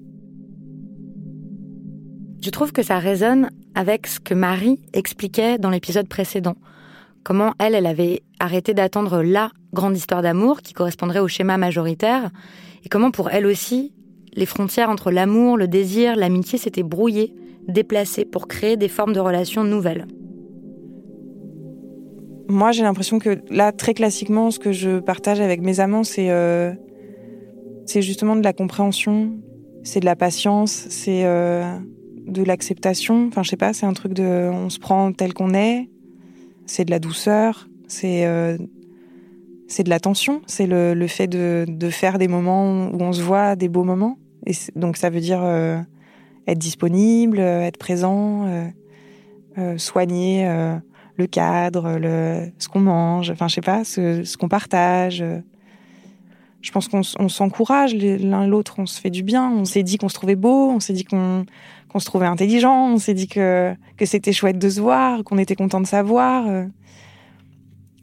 Je 2.43 2.51
trouve 2.51 2.73
que 2.73 2.83
ça 2.83 2.99
résonne 2.99 3.51
avec 3.77 4.09
ce 4.09 4.19
que 4.19 4.35
Marie 4.35 4.81
expliquait 4.93 5.59
dans 5.59 5.71
l'épisode 5.71 6.09
précédent. 6.09 6.57
Comment 7.23 7.55
elle, 7.61 7.77
elle 7.77 7.87
avait 7.87 8.23
arrêté 8.41 8.75
d'attendre 8.75 9.23
la 9.23 9.53
grande 9.73 9.97
histoire 9.97 10.23
d'amour 10.23 10.61
qui 10.61 10.73
correspondrait 10.73 11.21
au 11.21 11.29
schéma 11.29 11.57
majoritaire, 11.57 12.31
et 12.85 12.89
comment 12.89 13.13
pour 13.13 13.31
elle 13.31 13.47
aussi, 13.47 13.93
les 14.35 14.47
frontières 14.47 14.89
entre 14.89 15.11
l'amour, 15.11 15.57
le 15.57 15.69
désir, 15.69 16.17
l'amitié 16.17 16.59
s'étaient 16.59 16.83
brouillées, 16.83 17.35
déplacées 17.69 18.25
pour 18.25 18.49
créer 18.49 18.77
des 18.77 18.89
formes 18.89 19.13
de 19.13 19.21
relations 19.21 19.65
nouvelles. 19.65 20.07
Moi, 22.49 22.73
j'ai 22.73 22.83
l'impression 22.83 23.19
que 23.19 23.41
là, 23.51 23.73
très 23.73 23.95
classiquement, 23.95 24.51
ce 24.51 24.59
que 24.59 24.73
je 24.73 24.99
partage 25.01 25.41
avec 25.41 25.61
mes 25.61 25.81
amants, 25.81 26.05
c'est 26.05 26.31
euh, 26.31 26.73
justement 27.87 28.37
de 28.37 28.43
la 28.43 28.53
compréhension, 28.53 29.33
c'est 29.85 30.01
de 30.01 30.05
la 30.05 30.17
patience, 30.17 30.87
c'est 30.91 31.25
euh, 31.25 31.65
de 32.27 32.43
l'acceptation. 32.43 33.27
Enfin, 33.29 33.43
je 33.43 33.51
sais 33.51 33.57
pas, 33.57 33.73
c'est 33.73 33.87
un 33.87 33.93
truc 33.93 34.13
de, 34.13 34.51
on 34.53 34.71
se 34.71 34.79
prend 34.79 35.13
tel 35.13 35.35
qu'on 35.35 35.55
est. 35.55 35.89
C'est 36.67 36.85
de 36.85 36.91
la 36.91 36.99
douceur, 36.99 37.69
c'est 37.89 38.27
euh, 38.27 38.57
c'est 39.67 39.83
de 39.83 39.89
l'attention, 39.89 40.43
c'est 40.47 40.67
le, 40.67 41.07
fait 41.07 41.27
de 41.27 41.91
faire 41.91 42.19
des 42.19 42.29
moments 42.29 42.91
où 42.93 43.01
on 43.01 43.13
se 43.13 43.23
voit, 43.23 43.57
des 43.57 43.69
beaux 43.69 43.85
moments. 43.85 44.19
Et 44.47 44.53
donc, 44.77 44.97
ça 44.97 45.11
veut 45.11 45.21
dire 45.21 45.41
euh, 45.43 45.79
être 46.47 46.59
disponible, 46.59 47.39
euh, 47.39 47.63
être 47.63 47.79
présent, 47.79 48.47
euh, 48.47 48.69
euh, 49.59 49.79
soigner. 49.79 50.47
euh, 50.49 50.77
le 51.19 51.27
cadre, 51.27 51.99
le, 51.99 52.51
ce 52.59 52.69
qu'on 52.69 52.81
mange, 52.81 53.31
enfin 53.31 53.47
je 53.47 53.57
sais 53.57 53.61
pas, 53.61 53.85
ce, 53.85 54.25
ce 54.25 54.39
qu'on 54.39 54.49
partage. 54.49 55.23
je 56.63 56.71
pense 56.73 56.89
qu'on 56.89 57.03
s'encourage 57.03 57.95
l'un 57.95 58.47
l'autre, 58.47 58.77
on 58.79 58.87
se 58.87 58.99
fait 58.99 59.11
du 59.11 59.23
bien. 59.23 59.51
On 59.51 59.67
s'est 59.67 59.83
dit 59.83 59.99
qu'on 59.99 60.09
se 60.09 60.15
trouvait 60.15 60.37
beau, 60.37 60.71
on 60.71 60.81
s'est 60.81 60.95
dit 60.95 61.05
qu'on 61.05 61.45
se 61.99 62.05
trouvait 62.07 62.27
intelligent, 62.27 62.89
on 62.95 62.97
s'est 62.97 63.13
dit 63.13 63.29
que, 63.29 63.75
que 63.99 64.07
c'était 64.07 64.33
chouette 64.33 64.59
de 64.59 64.71
se 64.71 64.81
voir, 64.81 65.23
qu'on 65.23 65.37
était 65.37 65.55
content 65.55 65.83
de 65.83 65.87
savoir. 65.87 66.47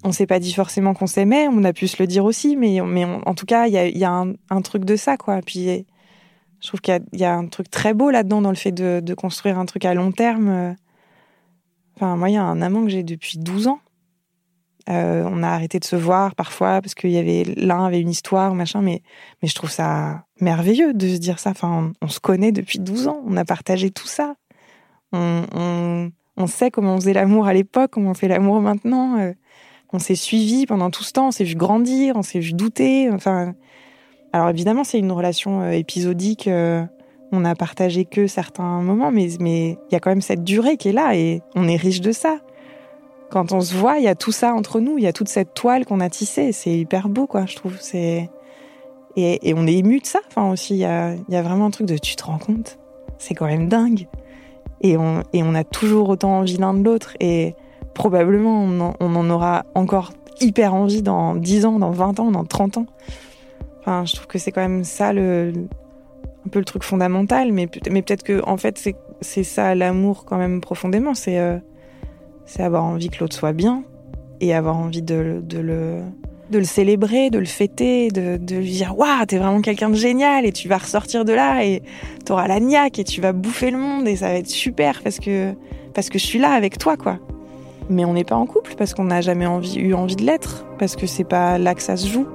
On 0.03 0.12
s'est 0.12 0.27
pas 0.27 0.39
dit 0.39 0.53
forcément 0.53 0.93
qu'on 0.93 1.08
s'aimait, 1.08 1.48
on 1.50 1.63
a 1.63 1.74
pu 1.74 1.88
se 1.88 1.98
le 2.00 2.05
dire 2.05 2.25
aussi, 2.25 2.55
mais, 2.55 2.79
mais 2.86 3.05
en 3.05 3.34
tout 3.34 3.48
cas, 3.48 3.65
il 3.65 3.74
y 3.74 3.77
a, 3.79 3.88
y 3.88 4.03
a 4.03 4.12
un, 4.12 4.34
un, 4.51 4.62
truc 4.62 4.86
de 4.86 4.96
ça, 4.96 5.17
quoi. 5.17 5.41
Puis 5.43 5.86
je 6.62 6.68
trouve 6.68 6.82
qu'il 6.82 7.00
y, 7.13 7.24
a 7.24 7.34
un 7.34 7.48
truc 7.48 7.70
très 7.70 7.94
beau 7.94 8.10
là-dedans, 8.10 8.42
dans 8.42 8.50
le 8.50 8.56
fait 8.56 8.72
de, 8.72 9.13
construire 9.13 9.58
un 9.58 9.66
truc 9.66 9.86
à 9.86 9.94
long 9.94 10.12
terme. 10.12 10.75
Enfin, 11.96 12.16
moi, 12.16 12.30
il 12.30 12.34
y 12.34 12.38
a 12.38 12.44
un 12.44 12.62
amant 12.62 12.84
que 12.84 12.89
j'ai 12.89 13.04
depuis 13.04 13.38
12 13.39 13.68
ans. 13.68 13.80
Euh, 14.89 15.24
on 15.30 15.44
a 15.44 15.50
arrêté 15.50 15.80
de 15.80 15.86
se 15.86 15.96
voir 15.96 16.34
parfois 16.34 16.82
parce 16.82 16.96
qu'il 16.96 17.12
y 17.12 17.18
avait 17.18 17.44
l'un 17.44 17.86
avait 17.86 18.00
une 18.01 18.10
histoire 18.10 18.56
machin, 18.56 18.82
mais 18.82 19.04
mais 19.42 19.48
je 19.48 19.54
trouve 19.54 19.70
ça 19.70 20.25
merveilleux 20.42 20.94
de 20.94 21.08
se 21.08 21.18
dire 21.18 21.38
ça. 21.38 21.51
Enfin, 21.51 21.92
on, 22.01 22.08
se 22.08 22.20
connaît 22.20 22.51
depuis 22.51 22.80
12 22.80 23.08
ans, 23.08 23.22
on 23.28 23.38
a 23.38 23.46
partagé 23.46 23.92
tout 23.92 24.08
ça. 24.08 24.36
On, 25.12 25.44
on, 25.54 26.12
on 26.38 26.48
sait 26.48 26.72
comment 26.72 26.96
on 26.96 27.00
faisait 27.00 27.13
l'amour 27.13 27.46
à 27.46 27.54
l'époque, 27.54 27.92
comment 27.92 28.12
on 28.12 28.16
fait 28.16 28.28
l'amour 28.28 28.62
maintenant. 28.62 29.20
Euh, 29.20 29.34
on 29.92 30.00
s'est 30.00 30.16
suivi 30.16 30.66
pendant 30.66 30.89
tout 30.89 31.04
ce 31.04 31.13
temps, 31.13 31.28
on 31.28 31.32
s'est 31.32 31.44
vu 31.44 31.56
grandir, 31.56 32.16
on 32.16 32.24
s'est 32.24 32.39
vu 32.39 32.54
douter. 32.54 33.12
Enfin, 33.12 33.54
alors 34.33 34.50
évidemment, 34.50 34.83
c'est 34.83 35.00
une 35.00 35.12
relation 35.12 35.62
euh, 35.62 35.71
épisodique. 35.71 36.50
on 37.31 37.45
a 37.45 37.55
partagé 37.55 38.05
que 38.05 38.27
certains 38.27 38.81
moments, 38.81 39.12
mais 39.12 39.29
mais 39.39 39.71
il 39.89 39.93
y 39.93 39.95
a 39.95 40.00
quand 40.00 40.12
même 40.12 40.21
cette 40.21 40.43
durée 40.43 40.77
qui 40.77 40.89
est 40.89 40.93
là 40.93 41.15
et 41.15 41.41
on 41.55 41.67
est 41.67 41.75
riche 41.75 42.01
de 42.01 42.12
ça 42.12 42.38
quand 43.29 43.51
on 43.51 43.62
se 43.62 43.75
voit, 43.75 44.00
il 44.00 44.03
y 44.03 44.07
a 44.07 44.15
tout 44.15 44.31
ça 44.31 44.53
entre 44.53 44.79
nous, 44.79 44.98
il 44.98 45.03
y 45.03 45.07
a 45.07 45.13
toute 45.13 45.29
cette 45.29 45.53
toile 45.53 45.86
qu'on 45.86 46.00
a 46.00 46.09
tissée. 46.09 46.51
C'est 46.51 46.75
hyper 46.75 47.09
beau, 47.09 47.27
quoi, 47.27 47.45
je 47.45 47.55
trouve. 47.55 47.77
C'est 47.79 48.29
et, 49.15 49.53
on 49.55 49.67
est 49.67 49.75
ému 49.75 50.00
de 50.00 50.05
ça. 50.05 50.19
Enfin 50.27 50.51
aussi, 50.51 50.75
il 50.75 50.79
y 50.79 50.86
a, 50.86 51.15
vraiment 51.41 51.65
un 51.65 51.71
truc 51.71 51.88
de 51.88 51.98
tu 51.98 52.15
te 52.15 52.24
rends 52.24 52.38
compte, 52.38 52.77
c'est 53.17 53.36
quand 53.36 53.45
même 53.45 53.67
dingue. 53.67 54.07
Et 54.81 54.98
on 54.98 55.24
et 55.33 55.43
on 55.43 55.55
a 55.55 55.63
toujours 55.63 56.09
autant 56.09 56.39
envie 56.39 56.57
l'un 56.57 56.74
de 56.74 56.83
l'autre 56.83 57.15
et 57.19 57.55
probablement 57.93 58.63
on 58.63 59.15
en, 59.15 59.29
aura 59.29 59.65
encore 59.75 60.13
hyper 60.39 60.74
envie 60.74 61.01
dans 61.01 61.36
10 61.36 61.65
ans, 61.65 61.79
dans 61.79 61.91
20 61.91 62.19
ans, 62.21 62.31
dans 62.31 62.45
30 62.45 62.77
ans. 62.77 62.86
Enfin, 63.81 64.05
je 64.05 64.15
trouve 64.15 64.27
que 64.27 64.38
c'est 64.38 64.51
quand 64.51 64.62
même 64.62 64.83
ça 64.83 65.13
le 65.13 65.53
un 66.45 66.50
peu 66.50 66.59
le 66.59 66.65
truc 66.65 66.83
fondamental, 66.83 67.51
mais, 67.51 67.67
mais 67.91 68.01
peut-être 68.01 68.24
que 68.24 68.41
en 68.45 68.57
fait 68.57 68.89
c'est 69.21 69.43
ça 69.43 69.75
l'amour 69.75 70.25
quand 70.25 70.38
même 70.38 70.62
profondément. 70.62 71.13
C'est 71.13 71.39
euh, 71.39 71.57
c'est 72.45 72.63
avoir 72.63 72.83
envie 72.83 73.09
que 73.09 73.19
l'autre 73.19 73.36
soit 73.36 73.53
bien 73.53 73.83
et 74.41 74.53
avoir 74.53 74.77
envie 74.77 75.01
de, 75.01 75.41
de, 75.43 75.59
le, 75.59 76.00
de 76.50 76.57
le 76.57 76.63
célébrer, 76.63 77.29
de 77.29 77.38
le 77.38 77.45
fêter, 77.45 78.09
de, 78.09 78.38
de 78.38 78.55
lui 78.55 78.71
dire 78.71 78.98
Waouh, 78.98 79.25
t'es 79.27 79.38
vraiment 79.38 79.62
quelqu'un 79.62 79.89
de 79.89 79.95
génial 79.95 80.45
et 80.45 80.51
tu 80.51 80.67
vas 80.67 80.77
ressortir 80.77 81.25
de 81.25 81.33
là 81.33 81.63
et 81.63 81.83
t'auras 82.25 82.48
la 82.48 82.59
niaque 82.59 82.98
et 83.00 83.03
tu 83.03 83.21
vas 83.21 83.33
bouffer 83.33 83.69
le 83.69 83.77
monde 83.77 84.07
et 84.07 84.15
ça 84.15 84.29
va 84.29 84.36
être 84.36 84.48
super 84.48 85.01
parce 85.03 85.19
que, 85.19 85.53
parce 85.93 86.09
que 86.09 86.17
je 86.17 86.25
suis 86.25 86.39
là 86.39 86.51
avec 86.51 86.77
toi, 86.77 86.98
quoi. 86.98 87.19
Mais 87.89 88.05
on 88.05 88.13
n'est 88.13 88.24
pas 88.24 88.36
en 88.36 88.45
couple 88.45 88.75
parce 88.77 88.93
qu'on 88.93 89.05
n'a 89.05 89.21
jamais 89.21 89.45
eu 89.45 89.93
envie 89.93 90.15
de 90.15 90.24
l'être, 90.24 90.65
parce 90.77 90.95
que 90.95 91.07
c'est 91.07 91.24
pas 91.24 91.57
là 91.57 91.75
que 91.75 91.81
ça 91.81 91.98
se 91.98 92.07
joue. 92.07 92.27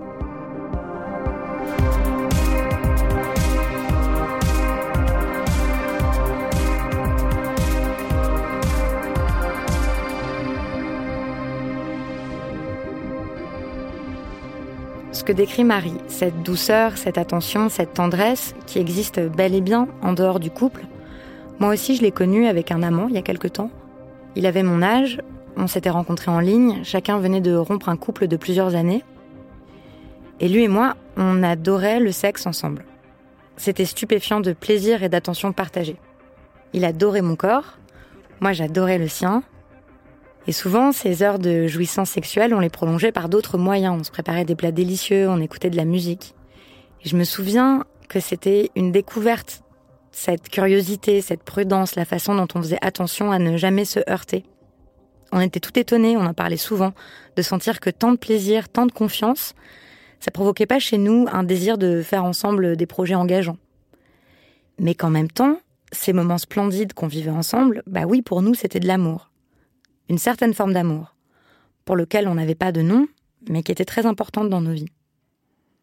Ce 15.25 15.33
que 15.33 15.37
décrit 15.39 15.65
Marie, 15.65 15.97
cette 16.07 16.43
douceur, 16.43 16.99
cette 16.99 17.17
attention, 17.17 17.71
cette 17.71 17.95
tendresse 17.95 18.55
qui 18.67 18.79
existe 18.79 19.21
bel 19.21 19.55
et 19.55 19.63
bien 19.63 19.89
en 20.03 20.13
dehors 20.13 20.39
du 20.39 20.51
couple. 20.51 20.85
Moi 21.61 21.73
aussi, 21.73 21.97
je 21.97 22.03
l'ai 22.03 22.11
connu 22.11 22.47
avec 22.47 22.71
un 22.71 22.83
amant 22.83 23.09
il 23.09 23.15
y 23.15 23.19
a 23.19 23.23
quelque 23.23 23.49
temps. 23.49 23.71
Il 24.37 24.45
avait 24.45 24.63
mon 24.63 24.83
âge, 24.83 25.23
on 25.57 25.67
s'était 25.67 25.89
rencontrés 25.89 26.31
en 26.31 26.41
ligne, 26.41 26.81
chacun 26.85 27.17
venait 27.21 27.41
de 27.41 27.57
rompre 27.57 27.89
un 27.89 27.97
couple 27.97 28.27
de 28.29 28.37
plusieurs 28.37 28.75
années. 28.75 29.03
Et 30.41 30.49
lui 30.51 30.65
et 30.65 30.69
moi, 30.69 30.93
on 31.17 31.43
adorait 31.43 32.01
le 32.01 32.13
sexe 32.13 32.47
ensemble. 32.47 32.85
C'était 33.57 33.87
stupéfiant 33.87 34.41
de 34.41 34.53
plaisir 34.53 35.03
et 35.03 35.09
d'attention 35.09 35.55
partagée. 35.55 35.97
Il 36.75 36.85
adorait 36.85 37.23
mon 37.23 37.35
corps, 37.35 37.79
moi 38.41 38.53
j'adorais 38.53 38.99
le 38.99 39.09
sien, 39.09 39.43
et 40.47 40.53
souvent, 40.53 40.93
ces 40.93 41.23
heures 41.23 41.39
de 41.39 41.67
jouissance 41.67 42.11
sexuelle, 42.11 42.55
on 42.55 42.61
les 42.61 42.69
prolongeait 42.69 43.13
par 43.13 43.29
d'autres 43.29 43.57
moyens. 43.57 43.97
On 43.99 44.05
se 44.05 44.11
préparait 44.11 44.45
des 44.45 44.55
plats 44.55 44.73
délicieux, 44.73 45.29
on 45.29 45.41
écoutait 45.41 45.71
de 45.71 45.77
la 45.77 45.87
musique. 45.87 46.35
Je 47.03 47.17
me 47.17 47.25
souviens 47.25 47.85
que 48.09 48.21
c'était 48.21 48.71
une 48.77 48.93
découverte, 48.93 49.63
cette 50.13 50.51
curiosité, 50.51 51.23
cette 51.23 51.43
prudence, 51.43 51.97
la 51.97 52.05
façon 52.05 52.35
dont 52.35 52.49
on 52.55 52.63
faisait 52.63 52.79
attention 52.83 53.33
à 53.33 53.39
ne 53.39 53.57
jamais 53.57 53.87
se 53.87 54.01
heurter. 54.09 54.45
On 55.33 55.41
était 55.41 55.61
tout 55.61 55.77
étonnés, 55.79 56.17
on 56.17 56.27
en 56.27 56.35
parlait 56.35 56.59
souvent, 56.59 56.93
de 57.37 57.43
sentir 57.43 57.81
que 57.81 57.91
tant 57.91 58.13
de 58.13 58.19
plaisir, 58.19 58.69
tant 58.69 58.87
de 58.87 58.93
confiance, 58.93 59.55
ça 60.21 60.31
provoquait 60.31 60.67
pas 60.67 60.79
chez 60.79 60.99
nous 60.99 61.27
un 61.33 61.43
désir 61.43 61.79
de 61.79 62.03
faire 62.03 62.25
ensemble 62.25 62.77
des 62.77 62.87
projets 62.87 63.15
engageants. 63.15 63.59
Mais 64.79 64.95
qu'en 64.95 65.11
même 65.11 65.31
temps, 65.31 65.59
ces 65.91 66.13
moments 66.13 66.39
splendides 66.39 66.93
qu'on 66.93 67.07
vivait 67.07 67.31
ensemble, 67.31 67.83
bah 67.87 68.05
oui, 68.07 68.21
pour 68.21 68.43
nous, 68.43 68.55
c'était 68.55 68.81
de 68.81 68.87
l'amour 68.87 69.31
une 70.09 70.19
certaine 70.19 70.55
forme 70.55 70.73
d'amour, 70.73 71.15
pour 71.85 71.97
lequel 71.97 72.29
on 72.29 72.35
n'avait 72.35 72.55
pas 72.55 72.73
de 72.73 72.83
nom, 72.83 73.07
mais 73.49 73.63
qui 73.63 73.73
était 73.73 73.85
très 73.85 74.07
importante 74.07 74.49
dans 74.49 74.61
nos 74.61 74.73
vies. 74.73 74.91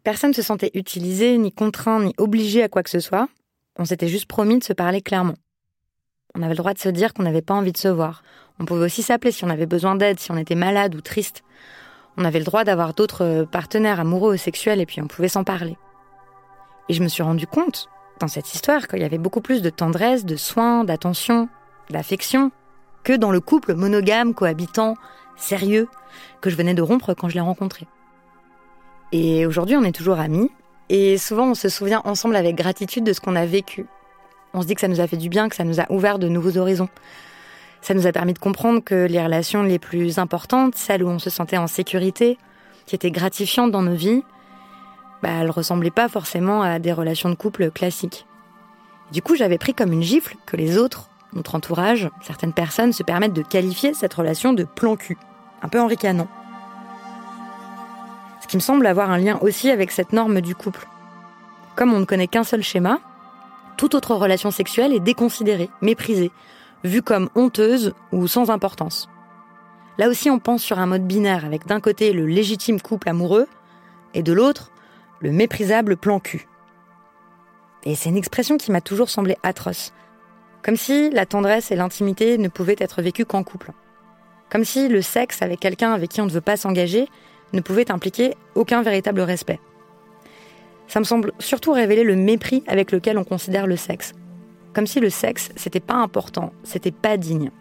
Personne 0.04 0.32
ne 0.32 0.36
se 0.36 0.42
sentait 0.42 0.72
utilisé, 0.74 1.38
ni 1.38 1.51
contraint, 1.51 2.04
ni 2.04 2.13
obligé 2.18 2.63
à 2.63 2.70
quoi 2.70 2.84
que 2.84 2.90
ce 2.90 3.00
soit. 3.00 3.28
On 3.78 3.86
s'était 3.86 4.08
juste 4.08 4.25
promis 4.25 4.58
de 4.58 4.63
se 4.63 4.74
parler 4.74 5.01
clairement. 5.01 5.36
On 6.34 6.42
avait 6.42 6.54
le 6.54 6.58
droit 6.58 6.74
de 6.74 6.80
se 6.80 6.90
dire 6.90 7.13
qu'on 7.13 7.24
n'avait 7.24 7.42
pas 7.42 7.54
envie 7.54 7.72
de 7.72 7.78
se 7.78 7.88
voir. 7.88 8.24
On 8.60 8.66
pouvait 8.66 8.86
aussi 8.86 9.04
s'appeler 9.04 9.32
si 9.32 9.44
on 9.44 9.50
avait 9.50 9.66
besoin 9.66 9.96
d'aide, 9.96 10.20
si 10.20 10.32
on 10.32 10.38
était 10.38 10.56
malade 10.56 10.96
ou 10.96 11.01
triste. 11.01 11.44
On 12.18 12.25
avait 12.25 12.40
le 12.40 12.46
droit 12.46 12.63
d'avoir 12.63 12.94
d'autres 12.94 13.48
partenaires 13.51 14.00
amoureux 14.00 14.34
ou 14.34 14.38
sexuels 14.38 14.82
et 14.82 14.86
puis 14.86 15.01
on 15.01 15.08
pouvait 15.08 15.28
s'en 15.28 15.44
parler. 15.44 15.78
Et 16.90 16.94
je 16.94 17.04
me 17.04 17.08
suis 17.08 17.24
rendu 17.24 17.48
compte, 17.48 17.88
dans 18.20 18.28
cette 18.28 18.54
histoire, 18.54 18.88
qu'il 18.88 19.00
y 19.00 19.04
avait 19.04 19.18
beaucoup 19.18 19.42
plus 19.42 19.62
de 19.62 19.70
tendresse, 19.70 20.25
de 20.25 20.36
soins, 20.36 20.84
d'attention, 20.84 21.48
d'affection, 21.90 22.51
que 23.03 23.13
dans 23.13 23.31
le 23.31 23.39
couple 23.39 23.75
monogame, 23.75 24.34
cohabitant, 24.34 24.96
sérieux, 25.36 25.88
que 26.39 26.50
je 26.50 26.55
venais 26.55 26.74
de 26.74 26.81
rompre 26.81 27.13
quand 27.13 27.29
je 27.29 27.36
l'ai 27.36 27.41
rencontré. 27.41 27.88
Et 29.12 29.46
aujourd'hui, 29.46 29.75
on 29.75 29.84
est 29.84 29.91
toujours 29.91 30.20
amis, 30.20 30.51
et 30.89 31.17
souvent 31.17 31.51
on 31.51 31.55
se 31.55 31.70
souvient 31.70 32.01
ensemble 32.05 32.36
avec 32.36 32.55
gratitude 32.55 33.03
de 33.03 33.13
ce 33.13 33.22
qu'on 33.22 33.36
a 33.36 33.46
vécu. 33.46 33.86
On 34.53 34.62
se 34.62 34.67
dit 34.67 34.75
que 34.75 34.81
ça 34.81 34.88
nous 34.88 35.00
a 35.00 35.08
fait 35.08 35.17
du 35.17 35.29
bien, 35.29 35.50
que 35.50 35.55
ça 35.55 35.63
nous 35.63 35.79
a 35.79 35.91
ouvert 35.91 36.20
de 36.20 36.27
nouveaux 36.27 36.58
horizons. 36.58 36.89
Ça 37.81 37.93
nous 37.93 38.08
a 38.08 38.12
permis 38.12 38.34
de 38.34 38.39
comprendre 38.39 38.84
que 38.84 39.08
les 39.08 39.24
relations 39.24 39.63
les 39.63 39.79
plus 39.79 40.20
importantes, 40.20 40.75
celles 40.75 41.03
où 41.03 41.08
on 41.08 41.20
se 41.20 41.29
sentait 41.29 41.58
en 41.58 41.67
sécurité, 41.67 42.38
qui 42.86 42.96
étaient 42.96 43.12
gratifiantes 43.12 43.72
dans 43.72 43.81
nos 43.81 43.96
vies, 43.96 44.24
bah, 45.24 45.29
elles 45.41 45.51
ressemblaient 45.51 45.91
pas 45.91 46.10
forcément 46.10 46.62
à 46.62 46.79
des 46.79 46.93
relations 46.93 47.29
de 47.29 47.36
couple 47.36 47.72
classiques. 47.72 48.25
Du 49.12 49.22
coup, 49.22 49.36
j'avais 49.36 49.58
pris 49.58 49.74
comme 49.74 49.93
une 49.93 50.01
gifle 50.01 50.36
que 50.46 50.58
les 50.58 50.77
autres 50.77 51.11
notre 51.34 51.56
entourage, 51.56 52.10
certaines 52.22 52.54
personnes 52.54 52.94
se 52.94 53.04
permettent 53.04 53.34
de 53.34 53.42
qualifier 53.42 53.94
cette 53.94 54.14
relation 54.14 54.54
de 54.54 54.64
plan 54.64 54.96
cul, 54.96 55.18
un 55.62 55.70
peu 55.70 55.80
Henri 55.80 55.98
Canon. 55.98 56.28
Ce 58.42 58.48
qui 58.48 58.58
me 58.58 58.62
semble 58.62 58.86
avoir 58.86 59.12
un 59.12 59.18
lien 59.18 59.38
aussi 59.42 59.70
avec 59.70 59.92
cette 59.92 60.14
norme 60.14 60.42
du 60.42 60.56
couple. 60.56 60.88
Comme 61.76 61.94
on 61.94 62.00
ne 62.00 62.06
connaît 62.06 62.28
qu'un 62.28 62.44
seul 62.44 62.64
schéma, 62.64 63.00
toute 63.78 63.96
autre 63.96 64.16
relation 64.16 64.52
sexuelle 64.52 64.94
est 64.94 65.00
déconsidérée, 65.00 65.70
méprisée, 65.82 66.32
vue 66.84 67.02
comme 67.02 67.30
honteuse 67.36 67.94
ou 68.12 68.28
sans 68.28 68.50
importance. 68.50 69.10
Là 69.98 70.10
aussi, 70.10 70.30
on 70.30 70.40
pense 70.40 70.64
sur 70.64 70.80
un 70.80 70.86
mode 70.86 71.06
binaire 71.06 71.46
avec 71.46 71.66
d'un 71.66 71.80
côté 71.80 72.14
le 72.14 72.26
légitime 72.26 72.82
couple 72.82 73.10
amoureux 73.10 73.48
et 74.14 74.24
de 74.24 74.34
l'autre 74.34 74.72
le 75.20 75.32
méprisable 75.32 75.98
plan 75.98 76.20
cul. 76.20 76.48
Et 77.84 77.96
c'est 77.96 78.10
une 78.10 78.18
expression 78.18 78.58
qui 78.58 78.72
m'a 78.72 78.82
toujours 78.82 79.10
semblé 79.10 79.38
atroce, 79.44 79.94
comme 80.63 80.77
si 80.77 81.10
la 81.10 81.25
tendresse 81.25 81.72
et 81.72 81.75
l'intimité 81.75 82.38
ne 82.38 82.48
pouvaient 82.48 82.75
être 82.77 83.01
vécues 83.01 83.25
qu'en 83.25 83.44
couple. 83.44 83.72
Comme 84.50 84.65
si 84.65 84.89
le 84.89 85.01
sexe 85.01 85.41
avec 85.41 85.60
quelqu'un 85.60 85.94
avec 85.94 86.12
qui 86.12 86.22
on 86.22 86.25
ne 86.25 86.32
veut 86.32 86.41
pas 86.41 86.58
s'engager 86.58 87.08
ne 87.53 87.62
pouvait 87.62 87.91
impliquer 87.91 88.36
aucun 88.56 88.82
véritable 88.82 89.22
respect. 89.22 89.60
Ça 90.88 91.00
me 91.00 91.06
semble 91.06 91.32
surtout 91.39 91.72
révéler 91.72 92.03
le 92.03 92.15
mépris 92.15 92.63
avec 92.68 92.91
lequel 92.91 93.18
on 93.18 93.24
considère 93.24 93.65
le 93.65 93.77
sexe. 93.77 94.13
Comme 94.74 94.88
si 94.88 95.00
le 95.00 95.10
sexe, 95.10 95.50
c'était 95.56 95.80
pas 95.80 95.96
important, 95.96 96.53
c'était 96.63 96.91
pas 96.91 97.18
digne. 97.18 97.51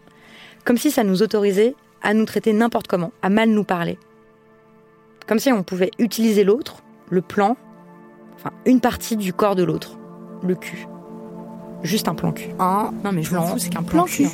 Comme 0.65 0.77
si 0.77 0.91
ça 0.91 1.05
nous 1.05 1.23
autorisait 1.23 1.75
à 2.03 2.13
nous 2.13 2.25
traiter 2.25 2.53
n'importe 2.53 2.87
comment, 2.87 3.13
à 3.23 3.31
mal 3.31 3.49
nous 3.49 3.65
parler. 3.65 3.99
Comme 5.27 5.39
si 5.39 5.53
on 5.53 5.63
pouvait 5.63 5.91
utiliser 5.99 6.45
l'autre, 6.45 6.83
le 7.09 7.23
plan, 7.23 7.57
enfin 8.35 8.51
une 8.67 8.81
partie 8.81 9.17
du 9.17 9.33
corps 9.33 9.57
de 9.57 9.65
l'autre, 9.65 9.99
le 10.43 10.55
cul. 10.55 10.87
Juste 11.83 12.09
un 12.09 12.15
plan 12.15 12.33
cul. 12.33 12.49
Non, 12.59 13.13
mais 13.13 13.23
je 13.23 13.35
m'en 13.35 13.47
fous, 13.47 13.59
c'est 13.59 13.71
qu'un 13.71 13.83
plan, 13.83 14.05
cul. 14.05 14.27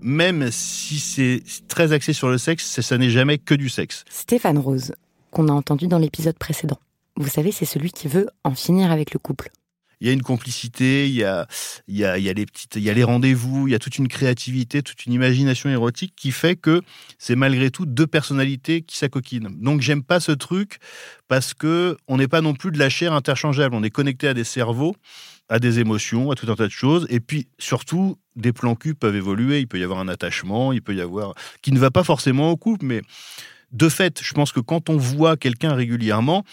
Même 0.00 0.50
si 0.50 0.98
c'est 0.98 1.42
très 1.66 1.92
axé 1.92 2.12
sur 2.12 2.28
le 2.28 2.38
sexe, 2.38 2.80
ça 2.80 2.98
n'est 2.98 3.10
jamais 3.10 3.38
que 3.38 3.54
du 3.54 3.68
sexe. 3.68 4.04
Stéphane 4.10 4.58
Rose, 4.58 4.94
qu'on 5.30 5.48
a 5.48 5.52
entendu 5.52 5.86
dans 5.86 5.98
l'épisode 5.98 6.36
précédent. 6.38 6.78
Vous 7.16 7.28
savez, 7.28 7.52
c'est 7.52 7.64
celui 7.64 7.90
qui 7.90 8.08
veut 8.08 8.28
en 8.44 8.54
finir 8.54 8.90
avec 8.90 9.12
le 9.12 9.18
couple. 9.18 9.50
Il 10.00 10.06
y 10.06 10.10
a 10.10 10.12
une 10.12 10.22
complicité, 10.22 11.08
il 11.08 11.14
y 11.14 11.24
a, 11.24 11.46
il 11.88 11.96
y 11.96 12.04
a, 12.04 12.18
il 12.18 12.24
y 12.24 12.28
a 12.28 12.32
les 12.32 12.46
petites, 12.46 12.76
il 12.76 12.82
y 12.82 12.90
a 12.90 12.94
les 12.94 13.04
rendez-vous, 13.04 13.68
il 13.68 13.72
y 13.72 13.74
a 13.74 13.78
toute 13.78 13.98
une 13.98 14.08
créativité, 14.08 14.82
toute 14.82 15.06
une 15.06 15.12
imagination 15.12 15.70
érotique 15.70 16.14
qui 16.16 16.30
fait 16.30 16.56
que 16.56 16.82
c'est 17.18 17.36
malgré 17.36 17.70
tout 17.70 17.86
deux 17.86 18.06
personnalités 18.06 18.82
qui 18.82 18.96
s'acoquinent. 18.96 19.48
Donc 19.60 19.80
j'aime 19.80 20.02
pas 20.02 20.20
ce 20.20 20.32
truc 20.32 20.78
parce 21.28 21.54
que 21.54 21.96
on 22.08 22.16
n'est 22.16 22.28
pas 22.28 22.40
non 22.40 22.54
plus 22.54 22.70
de 22.70 22.78
la 22.78 22.88
chair 22.88 23.12
interchangeable. 23.12 23.74
On 23.74 23.82
est 23.82 23.90
connecté 23.90 24.28
à 24.28 24.34
des 24.34 24.44
cerveaux, 24.44 24.94
à 25.48 25.58
des 25.58 25.78
émotions, 25.78 26.30
à 26.30 26.34
tout 26.34 26.50
un 26.50 26.56
tas 26.56 26.66
de 26.66 26.72
choses. 26.72 27.06
Et 27.10 27.20
puis 27.20 27.48
surtout, 27.58 28.18
des 28.36 28.52
plans 28.52 28.74
cul 28.74 28.94
peuvent 28.94 29.16
évoluer. 29.16 29.60
Il 29.60 29.68
peut 29.68 29.78
y 29.78 29.84
avoir 29.84 30.00
un 30.00 30.08
attachement, 30.08 30.72
il 30.72 30.82
peut 30.82 30.94
y 30.94 31.00
avoir 31.00 31.34
qui 31.62 31.72
ne 31.72 31.78
va 31.78 31.90
pas 31.90 32.04
forcément 32.04 32.50
au 32.50 32.56
couple, 32.56 32.84
mais 32.84 33.02
de 33.72 33.88
fait, 33.88 34.20
je 34.22 34.32
pense 34.34 34.52
que 34.52 34.60
quand 34.60 34.88
on 34.88 34.96
voit 34.96 35.36
quelqu'un 35.36 35.74
régulièrement, 35.74 36.44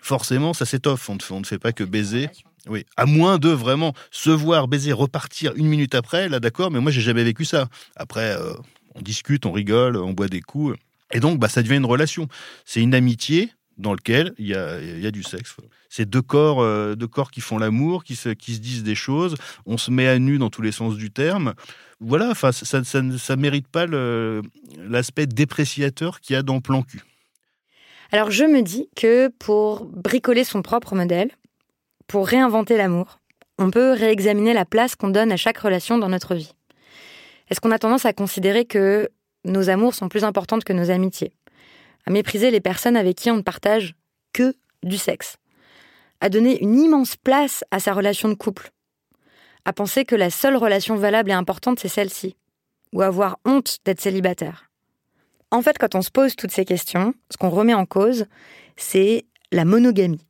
forcément, 0.00 0.54
ça 0.54 0.64
s'étoffe. 0.64 1.08
On, 1.08 1.18
on 1.30 1.40
ne 1.40 1.44
fait 1.44 1.58
pas 1.58 1.72
que 1.72 1.84
baiser. 1.84 2.28
Oui, 2.68 2.84
à 2.96 3.06
moins 3.06 3.38
de 3.38 3.48
vraiment 3.48 3.94
se 4.10 4.30
voir 4.30 4.68
baiser, 4.68 4.92
repartir 4.92 5.52
une 5.56 5.66
minute 5.66 5.94
après, 5.94 6.28
là 6.28 6.40
d'accord, 6.40 6.70
mais 6.70 6.80
moi 6.80 6.90
j'ai 6.90 7.00
jamais 7.00 7.24
vécu 7.24 7.44
ça. 7.44 7.68
Après, 7.96 8.36
euh, 8.36 8.52
on 8.94 9.00
discute, 9.00 9.46
on 9.46 9.52
rigole, 9.52 9.96
on 9.96 10.12
boit 10.12 10.28
des 10.28 10.42
coups, 10.42 10.76
et 11.12 11.20
donc 11.20 11.38
bah, 11.38 11.48
ça 11.48 11.62
devient 11.62 11.76
une 11.76 11.86
relation. 11.86 12.28
C'est 12.64 12.80
une 12.80 12.94
amitié 12.94 13.50
dans 13.78 13.92
laquelle 13.92 14.34
il 14.38 14.46
y 14.46 14.54
a, 14.54 15.10
du 15.10 15.22
sexe. 15.22 15.56
C'est 15.88 16.08
deux 16.08 16.20
corps, 16.22 16.60
euh, 16.60 16.94
deux 16.94 17.06
corps 17.06 17.30
qui 17.30 17.40
font 17.40 17.58
l'amour, 17.58 18.04
qui 18.04 18.14
se, 18.14 18.28
disent 18.28 18.82
des 18.82 18.94
choses. 18.94 19.36
On 19.64 19.78
se 19.78 19.90
met 19.90 20.06
à 20.06 20.18
nu 20.18 20.36
dans 20.36 20.50
tous 20.50 20.60
les 20.60 20.72
sens 20.72 20.96
du 20.96 21.10
terme. 21.10 21.54
Voilà, 21.98 22.28
enfin, 22.30 22.52
ça, 22.52 22.84
ça 22.84 23.36
mérite 23.36 23.68
pas 23.68 23.86
l'aspect 23.86 25.26
dépréciateur 25.26 26.20
qu'il 26.20 26.34
y 26.34 26.36
a 26.36 26.42
dans 26.42 26.60
Plan 26.60 26.82
cul. 26.82 27.02
Alors 28.12 28.30
je 28.30 28.44
me 28.44 28.62
dis 28.62 28.88
que 28.96 29.28
pour 29.28 29.86
bricoler 29.86 30.42
son 30.42 30.62
propre 30.62 30.96
modèle, 30.96 31.30
pour 32.10 32.26
réinventer 32.26 32.76
l'amour, 32.76 33.20
on 33.56 33.70
peut 33.70 33.92
réexaminer 33.92 34.52
la 34.52 34.64
place 34.64 34.96
qu'on 34.96 35.10
donne 35.10 35.30
à 35.30 35.36
chaque 35.36 35.58
relation 35.58 35.96
dans 35.96 36.08
notre 36.08 36.34
vie. 36.34 36.52
Est-ce 37.48 37.60
qu'on 37.60 37.70
a 37.70 37.78
tendance 37.78 38.04
à 38.04 38.12
considérer 38.12 38.64
que 38.64 39.08
nos 39.44 39.70
amours 39.70 39.94
sont 39.94 40.08
plus 40.08 40.24
importantes 40.24 40.64
que 40.64 40.72
nos 40.72 40.90
amitiés? 40.90 41.32
À 42.06 42.10
mépriser 42.10 42.50
les 42.50 42.60
personnes 42.60 42.96
avec 42.96 43.16
qui 43.16 43.30
on 43.30 43.36
ne 43.36 43.42
partage 43.42 43.94
que 44.32 44.56
du 44.82 44.98
sexe? 44.98 45.36
À 46.20 46.30
donner 46.30 46.60
une 46.60 46.80
immense 46.80 47.14
place 47.14 47.62
à 47.70 47.78
sa 47.78 47.92
relation 47.92 48.28
de 48.28 48.34
couple? 48.34 48.70
À 49.64 49.72
penser 49.72 50.04
que 50.04 50.16
la 50.16 50.30
seule 50.30 50.56
relation 50.56 50.96
valable 50.96 51.30
et 51.30 51.34
importante, 51.34 51.78
c'est 51.78 51.86
celle-ci? 51.86 52.34
Ou 52.92 53.02
avoir 53.02 53.38
honte 53.44 53.78
d'être 53.84 54.00
célibataire? 54.00 54.68
En 55.52 55.62
fait, 55.62 55.78
quand 55.78 55.94
on 55.94 56.02
se 56.02 56.10
pose 56.10 56.34
toutes 56.34 56.50
ces 56.50 56.64
questions, 56.64 57.14
ce 57.30 57.36
qu'on 57.36 57.50
remet 57.50 57.74
en 57.74 57.86
cause, 57.86 58.26
c'est 58.76 59.26
la 59.52 59.64
monogamie 59.64 60.26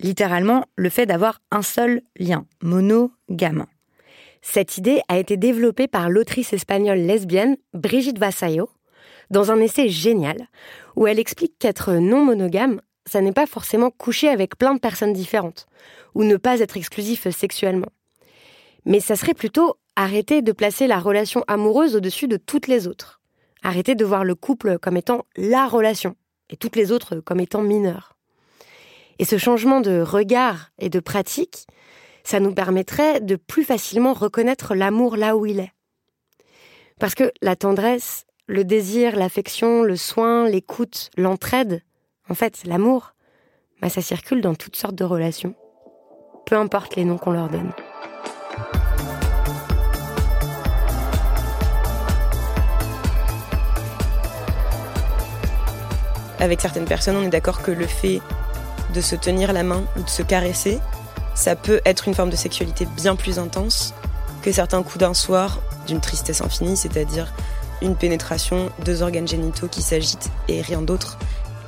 littéralement 0.00 0.64
le 0.76 0.88
fait 0.88 1.06
d'avoir 1.06 1.40
un 1.50 1.62
seul 1.62 2.02
lien, 2.18 2.46
monogame. 2.62 3.66
Cette 4.42 4.78
idée 4.78 5.00
a 5.08 5.18
été 5.18 5.36
développée 5.36 5.88
par 5.88 6.08
l'autrice 6.08 6.52
espagnole 6.52 6.98
lesbienne 6.98 7.56
Brigitte 7.74 8.18
Vasallo 8.18 8.70
dans 9.30 9.50
un 9.50 9.60
essai 9.60 9.88
génial 9.88 10.48
où 10.94 11.06
elle 11.06 11.18
explique 11.18 11.58
qu'être 11.58 11.94
non 11.94 12.24
monogame, 12.24 12.80
ça 13.06 13.20
n'est 13.20 13.32
pas 13.32 13.46
forcément 13.46 13.90
coucher 13.90 14.28
avec 14.28 14.56
plein 14.56 14.74
de 14.74 14.80
personnes 14.80 15.12
différentes 15.12 15.66
ou 16.14 16.24
ne 16.24 16.36
pas 16.36 16.60
être 16.60 16.76
exclusif 16.76 17.28
sexuellement. 17.28 17.90
Mais 18.84 19.00
ça 19.00 19.16
serait 19.16 19.34
plutôt 19.34 19.76
arrêter 19.96 20.42
de 20.42 20.52
placer 20.52 20.86
la 20.86 20.98
relation 20.98 21.42
amoureuse 21.48 21.96
au-dessus 21.96 22.28
de 22.28 22.36
toutes 22.36 22.68
les 22.68 22.86
autres. 22.86 23.20
Arrêter 23.62 23.94
de 23.94 24.04
voir 24.04 24.24
le 24.24 24.34
couple 24.34 24.78
comme 24.78 24.96
étant 24.96 25.26
la 25.36 25.66
relation 25.66 26.14
et 26.50 26.56
toutes 26.56 26.76
les 26.76 26.92
autres 26.92 27.16
comme 27.16 27.40
étant 27.40 27.62
mineures. 27.62 28.15
Et 29.18 29.24
ce 29.24 29.38
changement 29.38 29.80
de 29.80 30.00
regard 30.00 30.70
et 30.78 30.90
de 30.90 31.00
pratique, 31.00 31.66
ça 32.24 32.40
nous 32.40 32.52
permettrait 32.52 33.20
de 33.20 33.36
plus 33.36 33.64
facilement 33.64 34.12
reconnaître 34.12 34.74
l'amour 34.74 35.16
là 35.16 35.36
où 35.36 35.46
il 35.46 35.60
est. 35.60 35.72
Parce 36.98 37.14
que 37.14 37.32
la 37.40 37.56
tendresse, 37.56 38.26
le 38.46 38.64
désir, 38.64 39.16
l'affection, 39.16 39.82
le 39.82 39.96
soin, 39.96 40.48
l'écoute, 40.48 41.10
l'entraide, 41.16 41.82
en 42.28 42.34
fait, 42.34 42.62
l'amour, 42.64 43.14
bah, 43.80 43.88
ça 43.88 44.02
circule 44.02 44.40
dans 44.40 44.54
toutes 44.54 44.76
sortes 44.76 44.94
de 44.94 45.04
relations. 45.04 45.54
Peu 46.46 46.56
importe 46.56 46.96
les 46.96 47.04
noms 47.04 47.18
qu'on 47.18 47.32
leur 47.32 47.48
donne. 47.48 47.72
Avec 56.38 56.60
certaines 56.60 56.84
personnes, 56.84 57.16
on 57.16 57.22
est 57.22 57.30
d'accord 57.30 57.62
que 57.62 57.70
le 57.70 57.86
fait 57.86 58.20
de 58.96 59.00
se 59.02 59.14
tenir 59.14 59.52
la 59.52 59.62
main 59.62 59.84
ou 59.96 60.02
de 60.02 60.08
se 60.08 60.22
caresser, 60.22 60.80
ça 61.34 61.54
peut 61.54 61.80
être 61.84 62.08
une 62.08 62.14
forme 62.14 62.30
de 62.30 62.36
sexualité 62.36 62.88
bien 62.96 63.14
plus 63.14 63.38
intense 63.38 63.94
que 64.42 64.50
certains 64.50 64.82
coups 64.82 64.98
d'un 64.98 65.14
soir 65.14 65.60
d'une 65.86 66.00
tristesse 66.00 66.40
infinie, 66.40 66.76
c'est-à-dire 66.76 67.32
une 67.82 67.94
pénétration, 67.94 68.70
deux 68.84 69.02
organes 69.02 69.28
génitaux 69.28 69.68
qui 69.68 69.82
s'agitent 69.82 70.30
et 70.48 70.62
rien 70.62 70.80
d'autre. 70.80 71.18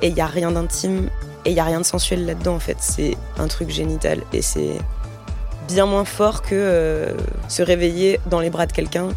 Et 0.01 0.07
il 0.07 0.15
n'y 0.15 0.21
a 0.21 0.25
rien 0.25 0.51
d'intime 0.51 1.09
et 1.45 1.51
il 1.51 1.53
n'y 1.53 1.59
a 1.59 1.65
rien 1.65 1.79
de 1.79 1.85
sensuel 1.85 2.25
là-dedans 2.25 2.55
en 2.55 2.59
fait. 2.59 2.77
C'est 2.79 3.15
un 3.37 3.47
truc 3.47 3.69
génital 3.69 4.23
et 4.33 4.41
c'est 4.41 4.77
bien 5.67 5.85
moins 5.85 6.05
fort 6.05 6.41
que 6.41 6.55
euh, 6.55 7.13
se 7.47 7.61
réveiller 7.61 8.19
dans 8.25 8.39
les 8.39 8.49
bras 8.49 8.65
de 8.65 8.71
quelqu'un. 8.71 9.09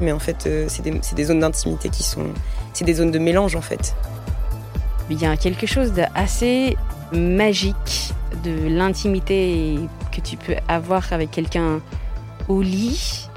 Mais 0.00 0.12
en 0.12 0.18
fait, 0.18 0.46
euh, 0.46 0.66
c'est 0.68 0.82
des, 0.82 0.98
des, 1.14 1.24
zones 1.24 1.40
d'intimité 1.40 1.90
qui 1.90 2.02
sont. 2.02 2.28
C'est 2.72 2.84
des 2.84 2.94
zones 2.94 3.10
de 3.10 3.18
mélange 3.18 3.56
en 3.56 3.60
fait. 3.60 3.94
Il 5.10 5.20
y 5.20 5.26
a 5.26 5.36
quelque 5.36 5.66
chose 5.66 5.92
d'assez 5.92 6.76
magique 7.12 8.12
de 8.44 8.68
l'intimité 8.68 9.78
que 10.12 10.20
tu 10.20 10.36
peux 10.36 10.56
avoir 10.68 11.12
avec 11.12 11.30
quelqu'un 11.30 11.80
au 12.48 12.62
lit. 12.62 13.28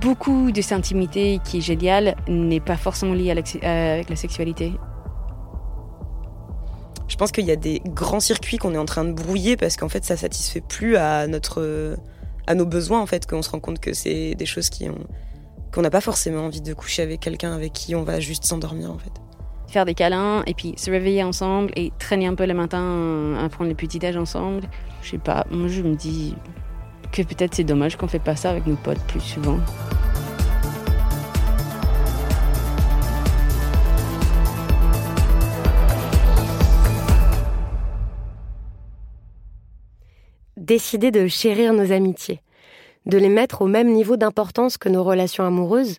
Beaucoup 0.00 0.50
de 0.50 0.62
cette 0.62 0.72
intimité 0.72 1.40
qui 1.44 1.58
est 1.58 1.60
géniale 1.60 2.16
n'est 2.28 2.60
pas 2.60 2.76
forcément 2.76 3.14
liée 3.14 3.30
avec 3.30 4.08
la 4.08 4.16
sexualité. 4.16 4.72
Je 7.06 7.16
pense 7.16 7.32
qu'il 7.32 7.44
y 7.44 7.52
a 7.52 7.56
des 7.56 7.80
grands 7.84 8.20
circuits 8.20 8.56
qu'on 8.56 8.74
est 8.74 8.78
en 8.78 8.86
train 8.86 9.04
de 9.04 9.12
brouiller 9.12 9.56
parce 9.56 9.76
qu'en 9.76 9.88
fait 9.88 10.04
ça 10.04 10.16
satisfait 10.16 10.62
plus 10.62 10.96
à 10.96 11.26
notre 11.26 11.96
à 12.46 12.54
nos 12.54 12.66
besoins 12.66 13.00
en 13.00 13.06
fait 13.06 13.26
qu'on 13.26 13.42
se 13.42 13.50
rend 13.50 13.60
compte 13.60 13.78
que 13.78 13.92
c'est 13.92 14.34
des 14.34 14.46
choses 14.46 14.70
qui 14.70 14.88
qu'on 15.72 15.82
n'a 15.82 15.90
pas 15.90 16.00
forcément 16.00 16.46
envie 16.46 16.60
de 16.60 16.74
coucher 16.74 17.02
avec 17.02 17.20
quelqu'un 17.20 17.52
avec 17.52 17.72
qui 17.72 17.94
on 17.94 18.02
va 18.02 18.20
juste 18.20 18.44
s'endormir 18.44 18.90
en 18.90 18.98
fait 18.98 19.12
faire 19.74 19.84
des 19.84 19.94
câlins 19.94 20.44
et 20.46 20.54
puis 20.54 20.74
se 20.76 20.88
réveiller 20.88 21.24
ensemble 21.24 21.72
et 21.74 21.92
traîner 21.98 22.28
un 22.28 22.36
peu 22.36 22.46
le 22.46 22.54
matin 22.54 23.34
à 23.44 23.48
prendre 23.48 23.68
le 23.68 23.74
petit 23.74 23.98
déj 23.98 24.16
ensemble. 24.16 24.62
Je 25.02 25.10
sais 25.10 25.18
pas, 25.18 25.44
moi 25.50 25.66
je 25.66 25.82
me 25.82 25.96
dis 25.96 26.36
que 27.10 27.22
peut-être 27.22 27.56
c'est 27.56 27.64
dommage 27.64 27.96
qu'on 27.96 28.06
fait 28.06 28.20
pas 28.20 28.36
ça 28.36 28.50
avec 28.50 28.68
nos 28.68 28.76
potes 28.76 29.00
plus 29.08 29.18
souvent. 29.18 29.58
Décider 40.56 41.10
de 41.10 41.26
chérir 41.26 41.72
nos 41.72 41.90
amitiés, 41.90 42.42
de 43.06 43.18
les 43.18 43.28
mettre 43.28 43.62
au 43.62 43.66
même 43.66 43.92
niveau 43.92 44.16
d'importance 44.16 44.78
que 44.78 44.88
nos 44.88 45.02
relations 45.02 45.44
amoureuses, 45.44 45.98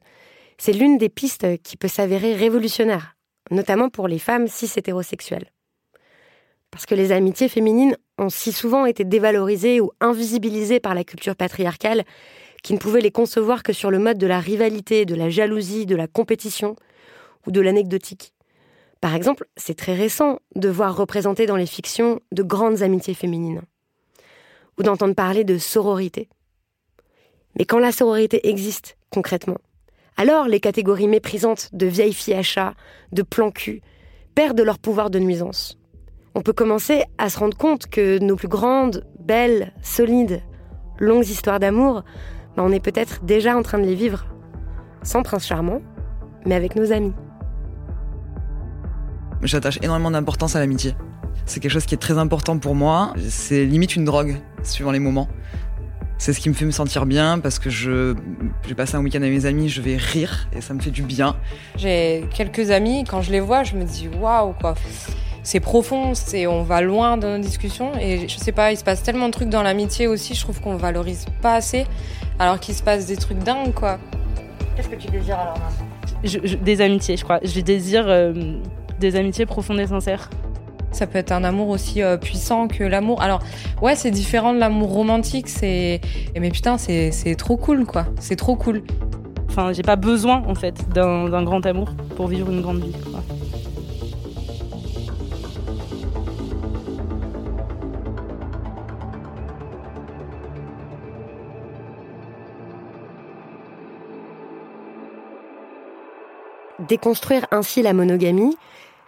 c'est 0.57 0.71
l'une 0.71 0.97
des 0.97 1.09
pistes 1.09 1.61
qui 1.61 1.75
peut 1.75 1.89
s'avérer 1.89 2.35
révolutionnaire 2.35 3.14
notamment 3.51 3.89
pour 3.89 4.07
les 4.07 4.19
femmes 4.19 4.47
cis 4.47 4.71
hétérosexuelles. 4.75 5.51
Parce 6.71 6.85
que 6.85 6.95
les 6.95 7.11
amitiés 7.11 7.47
féminines 7.47 7.95
ont 8.17 8.29
si 8.29 8.51
souvent 8.51 8.85
été 8.85 9.03
dévalorisées 9.03 9.79
ou 9.79 9.91
invisibilisées 10.01 10.79
par 10.79 10.93
la 10.93 11.03
culture 11.03 11.35
patriarcale 11.35 12.03
qui 12.63 12.73
ne 12.73 12.79
pouvait 12.79 13.01
les 13.01 13.11
concevoir 13.11 13.63
que 13.63 13.73
sur 13.73 13.91
le 13.91 13.99
mode 13.99 14.17
de 14.17 14.27
la 14.27 14.39
rivalité, 14.39 15.05
de 15.05 15.15
la 15.15 15.29
jalousie, 15.29 15.85
de 15.85 15.95
la 15.95 16.07
compétition 16.07 16.75
ou 17.45 17.51
de 17.51 17.61
l'anecdotique. 17.61 18.33
Par 19.01 19.13
exemple, 19.13 19.45
c'est 19.55 19.77
très 19.77 19.93
récent 19.93 20.39
de 20.55 20.67
voir 20.67 20.95
représenter 20.95 21.45
dans 21.45 21.57
les 21.57 21.67
fictions 21.67 22.19
de 22.31 22.41
grandes 22.41 22.81
amitiés 22.81 23.13
féminines, 23.13 23.61
ou 24.79 24.83
d'entendre 24.83 25.13
parler 25.13 25.43
de 25.43 25.57
sororité. 25.59 26.27
Mais 27.57 27.65
quand 27.65 27.79
la 27.79 27.91
sororité 27.91 28.49
existe 28.49 28.97
concrètement, 29.11 29.57
alors 30.17 30.47
les 30.47 30.59
catégories 30.59 31.07
méprisantes 31.07 31.69
de 31.73 31.85
vieilles 31.85 32.13
filles 32.13 32.35
à 32.35 32.41
chat, 32.41 32.73
de 33.11 33.21
plan 33.21 33.51
cul, 33.51 33.81
perdent 34.33 34.61
leur 34.61 34.79
pouvoir 34.79 35.09
de 35.09 35.19
nuisance. 35.19 35.77
On 36.35 36.41
peut 36.41 36.53
commencer 36.53 37.03
à 37.17 37.29
se 37.29 37.39
rendre 37.39 37.57
compte 37.57 37.87
que 37.87 38.19
nos 38.19 38.35
plus 38.35 38.47
grandes, 38.47 39.05
belles, 39.19 39.73
solides, 39.81 40.41
longues 40.99 41.27
histoires 41.27 41.59
d'amour, 41.59 42.03
ben, 42.55 42.63
on 42.63 42.71
est 42.71 42.79
peut-être 42.79 43.23
déjà 43.23 43.55
en 43.55 43.61
train 43.61 43.79
de 43.79 43.85
les 43.85 43.95
vivre. 43.95 44.25
Sans 45.03 45.23
prince 45.23 45.45
charmant, 45.45 45.81
mais 46.45 46.55
avec 46.55 46.75
nos 46.75 46.91
amis. 46.91 47.13
J'attache 49.43 49.79
énormément 49.81 50.11
d'importance 50.11 50.55
à 50.55 50.59
l'amitié. 50.59 50.95
C'est 51.45 51.59
quelque 51.59 51.71
chose 51.71 51.85
qui 51.85 51.93
est 51.93 51.99
très 51.99 52.17
important 52.17 52.57
pour 52.57 52.75
moi. 52.75 53.13
C'est 53.29 53.65
limite 53.65 53.95
une 53.95 54.05
drogue, 54.05 54.37
suivant 54.63 54.91
les 54.91 54.99
moments. 54.99 55.27
C'est 56.17 56.33
ce 56.33 56.39
qui 56.39 56.49
me 56.49 56.53
fait 56.53 56.65
me 56.65 56.71
sentir 56.71 57.05
bien 57.05 57.39
parce 57.39 57.59
que 57.59 57.69
je 57.69 58.15
j'ai 58.67 58.75
passé 58.75 58.95
un 58.95 59.01
week-end 59.01 59.21
avec 59.21 59.31
mes 59.31 59.45
amis, 59.45 59.69
je 59.69 59.81
vais 59.81 59.97
rire 59.97 60.47
et 60.55 60.61
ça 60.61 60.73
me 60.73 60.79
fait 60.79 60.91
du 60.91 61.03
bien. 61.03 61.35
J'ai 61.75 62.25
quelques 62.33 62.71
amis, 62.71 63.03
quand 63.03 63.21
je 63.21 63.31
les 63.31 63.41
vois, 63.41 63.63
je 63.63 63.75
me 63.75 63.83
dis 63.83 64.07
waouh 64.07 64.53
quoi. 64.53 64.75
c'est 65.43 65.59
profond, 65.59 66.13
c'est 66.13 66.47
on 66.47 66.63
va 66.63 66.81
loin 66.81 67.17
dans 67.17 67.37
nos 67.37 67.43
discussions 67.43 67.91
et 67.99 68.27
je 68.27 68.37
sais 68.37 68.53
pas, 68.53 68.71
il 68.71 68.77
se 68.77 68.83
passe 68.83 69.03
tellement 69.03 69.27
de 69.27 69.33
trucs 69.33 69.49
dans 69.49 69.61
l'amitié 69.61 70.07
aussi, 70.07 70.33
je 70.33 70.41
trouve 70.41 70.61
qu'on 70.61 70.77
valorise 70.77 71.25
pas 71.41 71.55
assez, 71.55 71.85
alors 72.39 72.59
qu'il 72.59 72.75
se 72.75 72.83
passe 72.83 73.05
des 73.05 73.17
trucs 73.17 73.39
dingues 73.39 73.73
quoi. 73.73 73.99
Qu'est-ce 74.75 74.89
que 74.89 74.95
tu 74.95 75.07
désires 75.07 75.39
alors 75.39 75.57
je, 76.23 76.55
Des 76.55 76.81
amitiés, 76.81 77.17
je 77.17 77.23
crois. 77.23 77.39
Je 77.43 77.59
désire 77.61 78.05
euh, 78.07 78.57
des 78.99 79.15
amitiés 79.15 79.45
profondes 79.45 79.79
et 79.79 79.87
sincères. 79.87 80.29
Ça 80.95 81.07
peut 81.07 81.17
être 81.17 81.33
un 81.33 81.43
amour 81.43 81.67
aussi 81.67 82.01
euh, 82.01 82.15
puissant 82.15 82.69
que 82.69 82.81
l'amour. 82.81 83.21
Alors, 83.21 83.41
ouais, 83.81 83.97
c'est 83.97 84.11
différent 84.11 84.53
de 84.53 84.59
l'amour 84.59 84.93
romantique. 84.93 85.49
C'est, 85.49 85.99
mais 86.39 86.49
putain, 86.51 86.77
c'est 86.77 87.35
trop 87.37 87.57
cool, 87.57 87.85
quoi. 87.85 88.05
C'est 88.21 88.37
trop 88.37 88.55
cool. 88.55 88.81
Enfin, 89.49 89.73
j'ai 89.73 89.81
pas 89.81 89.97
besoin, 89.97 90.41
en 90.47 90.55
fait, 90.55 90.87
d'un 90.93 91.43
grand 91.43 91.65
amour 91.65 91.89
pour 92.15 92.27
vivre 92.27 92.49
une 92.49 92.61
grande 92.61 92.81
vie. 92.81 92.93
Quoi. 92.93 93.19
Déconstruire 106.87 107.47
ainsi 107.51 107.81
la 107.81 107.91
monogamie, 107.91 108.55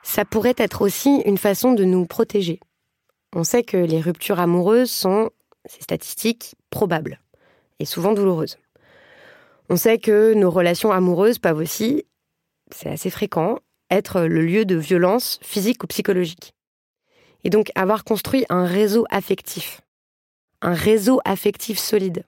ça 0.08 0.24
pourrait 0.24 0.56
être 0.56 0.82
aussi 0.82 1.22
une 1.26 1.38
façon 1.38 1.74
de 1.74 1.84
nous 1.84 2.06
protéger. 2.06 2.62
On 3.36 3.44
sait 3.44 3.64
que 3.64 3.76
les 3.76 4.00
ruptures 4.00 4.40
amoureuses 4.40 4.90
sont, 4.90 5.32
c'est 5.66 5.84
statistique, 5.84 6.56
probables 6.70 7.20
et 7.80 7.86
souvent 7.86 8.14
douloureuses. 8.14 8.58
On 9.70 9.76
sait 9.76 9.98
que 9.98 10.34
nos 10.34 10.50
relations 10.50 10.94
amoureuses 10.94 11.40
peuvent 11.40 11.58
aussi, 11.58 12.06
c'est 12.72 12.90
assez 12.90 13.10
fréquent, 13.10 13.60
être 13.92 14.22
le 14.22 14.42
lieu 14.42 14.64
de 14.64 14.78
violence 14.78 15.40
physique 15.44 15.84
ou 15.84 15.88
psychologique. 15.88 16.54
Et 17.44 17.50
donc 17.50 17.70
avoir 17.76 18.06
construit 18.06 18.46
un 18.48 18.64
réseau 18.64 19.06
affectif, 19.10 19.82
un 20.62 20.74
réseau 20.74 21.20
affectif 21.26 21.78
solide, 21.80 22.24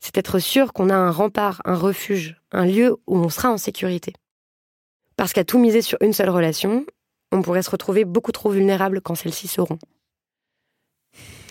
c'est 0.00 0.16
être 0.16 0.38
sûr 0.38 0.72
qu'on 0.72 0.88
a 0.88 0.96
un 0.96 1.10
rempart, 1.10 1.60
un 1.66 1.76
refuge, 1.76 2.40
un 2.50 2.64
lieu 2.64 2.96
où 3.06 3.18
on 3.18 3.28
sera 3.28 3.50
en 3.50 3.58
sécurité. 3.58 4.14
Parce 5.18 5.32
qu'à 5.32 5.42
tout 5.44 5.58
miser 5.58 5.82
sur 5.82 5.98
une 6.00 6.12
seule 6.12 6.30
relation, 6.30 6.86
on 7.32 7.42
pourrait 7.42 7.62
se 7.62 7.70
retrouver 7.70 8.04
beaucoup 8.04 8.30
trop 8.30 8.50
vulnérable 8.50 9.00
quand 9.00 9.16
celles-ci 9.16 9.48
seront. 9.48 9.78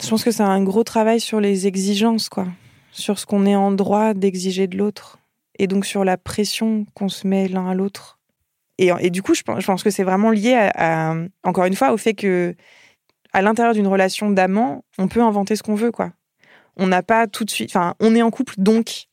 Je 0.02 0.10
pense 0.10 0.24
que 0.24 0.32
c'est 0.32 0.42
un 0.42 0.64
gros 0.64 0.86
travail 0.86 1.20
sur 1.20 1.42
les 1.42 1.68
exigences, 1.68 2.30
quoi. 2.30 2.48
Sur 2.94 3.20
ce 3.20 3.26
qu'on 3.26 3.46
est 3.46 3.58
en 3.58 3.72
droit 3.72 4.14
d'exiger 4.14 4.68
de 4.68 4.78
l'autre. 4.78 5.20
Et 5.60 5.68
donc 5.68 5.86
sur 5.86 6.06
la 6.06 6.18
pression 6.18 6.86
qu'on 6.94 7.10
se 7.10 7.28
met 7.28 7.50
l'un 7.50 7.68
à 7.68 7.74
l'autre. 7.74 8.20
Et, 8.78 9.10
du 9.10 9.22
coup, 9.22 9.34
je 9.34 9.42
pense, 9.42 9.84
que 9.84 9.90
c'est 9.90 10.04
vraiment 10.04 10.32
lié 10.32 10.70
encore 11.44 11.66
une 11.66 11.76
fois, 11.76 11.92
au 11.92 11.98
fait 11.98 12.14
que 12.14 12.56
à 13.34 13.42
l'intérieur 13.42 13.74
d'une 13.74 13.88
relation 13.88 14.30
d'amant, 14.30 14.86
on 14.98 15.10
peut 15.10 15.22
inventer 15.22 15.58
ce 15.58 15.64
qu'on 15.64 15.76
veut, 15.76 15.92
quoi. 15.92 16.14
On 16.78 16.88
n'a 16.88 17.04
pas 17.04 17.28
tout 17.28 17.44
de 17.44 17.50
suite. 17.50 17.72
Enfin, 17.72 17.96
on 18.00 18.16
est 18.16 18.22
en 18.22 18.32
couple, 18.32 18.54
donc 18.58 19.08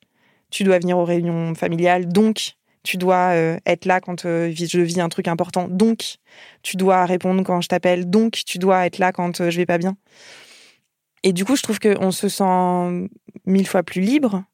tu 0.51 0.63
dois 0.63 0.79
venir 0.79 0.97
aux 0.97 1.05
réunions 1.05 1.55
familiales, 1.57 2.07
donc 2.07 2.53
tu 2.85 2.99
dois 2.99 3.35
euh, 3.35 3.59
être 3.67 3.87
là 3.87 4.01
quand 4.01 4.27
euh, 4.27 4.53
je 4.55 4.79
vis 4.79 5.01
un 5.01 5.09
truc 5.09 5.27
important, 5.27 5.67
donc 5.69 6.19
tu 6.63 6.77
dois 6.77 7.07
répondre 7.07 7.43
quand 7.43 7.61
je 7.63 7.69
t'appelle, 7.69 8.09
donc 8.09 8.43
tu 8.47 8.59
dois 8.59 8.87
être 8.87 8.99
là 8.99 9.11
quand 9.11 9.41
euh, 9.41 9.51
je 9.51 9.57
vais 9.57 9.67
pas 9.67 9.79
bien. 9.79 9.97
Et 11.25 11.33
du 11.33 11.47
coup, 11.47 11.57
je 11.57 11.63
trouve 11.63 11.81
qu'on 11.81 12.11
se 12.11 12.29
sent 12.29 13.09
mille 13.47 13.67
fois 13.67 13.83
plus 13.83 14.03
libre. 14.03 14.45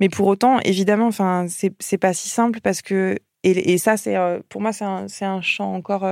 Mais 0.00 0.08
pour 0.08 0.26
autant, 0.26 0.58
évidemment, 0.58 1.06
enfin, 1.06 1.46
c'est 1.48 1.98
pas 1.98 2.12
si 2.12 2.28
simple 2.28 2.60
parce 2.60 2.82
que 2.82 3.16
et, 3.44 3.78
ça, 3.78 3.96
c'est 3.96 4.16
pour 4.48 4.60
moi, 4.60 4.72
c'est 4.72 4.84
un, 4.84 5.06
un, 5.20 5.40
champ 5.40 5.72
encore 5.72 6.04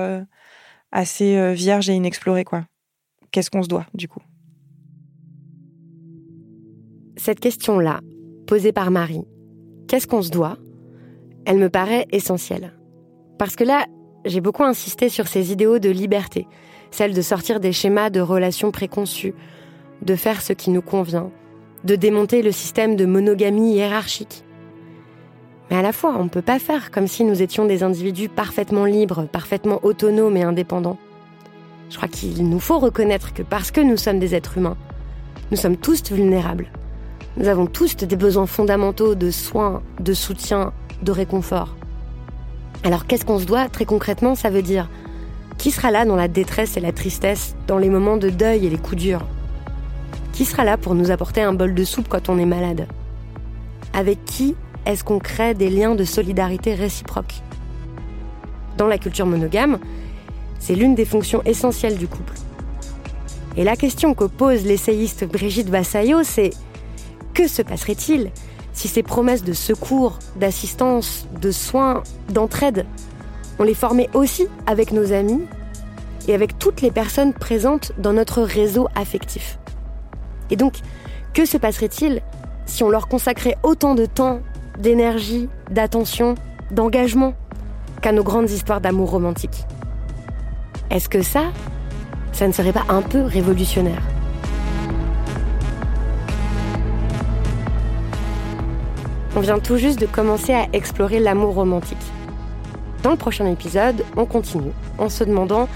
assez 0.93 1.55
vierge 1.55 1.91
et 1.91 1.95
inexploré, 1.95 2.45
quoi. 2.45 2.65
Qu'est-ce 3.33 3.51
qu'on 3.51 3.65
se 3.65 3.69
doit, 3.69 3.87
du 3.93 4.07
coup? 4.07 4.21
Cette 7.17 7.41
question-là, 7.41 8.01
posée 8.47 8.73
par 8.73 8.93
Marie, 8.93 9.25
qu'est-ce 9.89 10.07
qu'on 10.07 10.23
se 10.23 10.31
doit? 10.31 10.59
Elle 11.47 11.59
me 11.59 11.69
paraît 11.69 12.07
essentielle. 12.13 12.73
Parce 13.39 13.57
que 13.57 13.65
là, 13.65 13.87
j'ai 14.25 14.41
beaucoup 14.41 14.65
insisté 14.65 15.09
sur 15.09 15.27
ces 15.27 15.53
idéaux 15.53 15.79
de 15.79 15.91
liberté, 15.91 16.47
celle 16.91 17.15
de 17.15 17.23
sortir 17.23 17.61
des 17.61 17.73
schémas 17.73 18.11
de 18.11 18.21
relations 18.21 18.71
préconçues, 18.71 19.35
de 20.03 20.15
faire 20.15 20.43
ce 20.43 20.53
qui 20.53 20.71
nous 20.71 20.83
convient, 20.83 21.31
de 21.85 21.97
démonter 21.97 22.43
le 22.43 22.53
système 22.53 22.97
de 22.97 23.07
monogamie 23.07 23.75
hiérarchique. 23.75 24.45
Mais 25.71 25.77
à 25.77 25.83
la 25.83 25.93
fois, 25.93 26.15
on 26.19 26.25
ne 26.25 26.29
peut 26.29 26.43
pas 26.43 26.59
faire 26.59 26.91
comme 26.91 27.07
si 27.07 27.25
nous 27.25 27.43
étions 27.43 27.65
des 27.65 27.83
individus 27.83 28.29
parfaitement 28.29 28.85
libres, 28.85 29.27
parfaitement 29.27 29.81
autonomes 29.83 30.37
et 30.37 30.43
indépendants. 30.43 30.99
Je 31.91 31.97
crois 31.97 32.09
qu'il 32.09 32.49
nous 32.49 32.61
faut 32.61 32.79
reconnaître 32.79 33.33
que 33.33 33.43
parce 33.43 33.71
que 33.71 33.81
nous 33.81 33.97
sommes 33.97 34.19
des 34.19 34.35
êtres 34.35 34.59
humains, 34.59 34.77
nous 35.51 35.57
sommes 35.57 35.77
tous 35.77 36.11
vulnérables. 36.11 36.71
Nous 37.37 37.49
avons 37.49 37.67
tous 37.67 37.97
des 37.97 38.17
besoins 38.17 38.47
fondamentaux 38.47 39.15
de 39.15 39.31
soins, 39.31 39.83
de 40.01 40.13
soutien, 40.13 40.73
de 41.03 41.13
réconfort. 41.13 41.77
Alors 42.85 43.07
qu'est-ce 43.07 43.25
qu'on 43.25 43.39
se 43.39 43.45
doit 43.45 43.69
Très 43.69 43.85
concrètement, 43.85 44.35
ça 44.35 44.51
veut 44.51 44.63
dire 44.63 44.89
qui 45.59 45.71
sera 45.71 45.91
là 45.91 46.05
dans 46.05 46.17
la 46.17 46.29
détresse 46.29 46.77
et 46.77 46.81
la 46.81 46.91
tristesse, 46.93 47.55
dans 47.69 47.79
les 47.79 47.89
moments 47.89 48.17
de 48.17 48.31
deuil 48.31 48.67
et 48.67 48.71
les 48.71 48.79
coups 48.79 49.01
durs? 49.01 49.25
Qui 50.33 50.45
sera 50.45 50.65
là 50.65 50.77
pour 50.77 50.95
nous 50.95 51.11
apporter 51.11 51.43
un 51.43 51.53
bol 51.53 51.75
de 51.75 51.85
soupe 51.85 52.09
quand 52.09 52.29
on 52.29 52.39
est 52.39 52.47
malade? 52.47 52.89
Avec 53.93 54.25
qui 54.25 54.57
est-ce 54.87 55.05
qu'on 55.05 55.21
crée 55.21 55.55
des 55.55 55.71
liens 55.71 55.95
de 55.95 56.03
solidarité 56.03 56.75
réciproque 56.75 57.35
Dans 58.77 58.89
la 58.89 58.99
culture 58.99 59.27
monogame, 59.27 59.79
c'est 60.59 60.75
l'une 60.75 60.95
des 60.95 61.05
fonctions 61.05 61.43
essentielles 61.45 61.97
du 61.97 62.09
couple. 62.09 62.35
Et 63.57 63.65
la 63.65 63.77
question 63.77 64.15
que 64.15 64.25
pose 64.25 64.65
l'essayiste 64.65 65.25
Brigitte 65.25 65.71
Bassaillot, 65.71 66.25
c'est 66.25 66.51
que 67.35 67.47
se 67.47 67.63
passerait-il 67.63 68.31
si 68.73 68.89
ces 68.89 69.03
promesses 69.03 69.45
de 69.45 69.53
secours, 69.53 70.19
d'assistance, 70.37 71.27
de 71.41 71.51
soins, 71.51 72.03
d'entraide, 72.31 72.87
on 73.59 73.65
les 73.65 73.75
formait 73.75 74.09
aussi 74.15 74.47
avec 74.67 74.93
nos 74.93 75.13
amis 75.13 75.43
et 76.29 76.35
avec 76.35 76.59
toutes 76.59 76.81
les 76.81 76.91
personnes 76.91 77.33
présentes 77.33 77.93
dans 77.99 78.13
notre 78.13 78.43
réseau 78.43 78.89
affectif. 78.95 79.59
Et 80.51 80.57
donc, 80.57 80.75
que 81.35 81.45
se 81.45 81.57
passerait-il 81.57 82.23
si 82.67 82.83
on 82.85 82.91
leur 82.91 83.09
consacrait 83.09 83.57
autant 83.63 83.95
de 83.95 84.07
temps, 84.07 84.41
d'énergie, 84.79 85.49
d'attention, 85.71 86.35
d'engagement 86.71 87.35
qu'à 88.01 88.13
nos 88.13 88.23
grandes 88.23 88.51
histoires 88.51 88.81
d'amour 88.81 89.11
romantique? 89.11 89.67
Est-ce 90.91 91.09
que 91.09 91.23
ça, 91.23 91.45
ça 92.33 92.47
ne 92.47 92.53
serait 92.53 92.73
pas 92.73 92.85
un 92.89 93.03
peu 93.03 93.23
révolutionnaire? 93.23 94.03
On 99.35 99.41
vient 99.41 99.59
tout 99.59 99.79
juste 99.79 99.99
de 99.99 100.05
commencer 100.05 100.53
à 100.53 100.67
explorer 100.75 101.19
l'amour 101.19 101.55
romantique. 101.55 101.97
Dans 103.03 103.13
le 103.13 103.17
prochain 103.17 103.47
épisode, 103.47 104.05
on 104.15 104.27
continue 104.27 104.73
en 104.99 105.09
se 105.09 105.25
demandant 105.25 105.69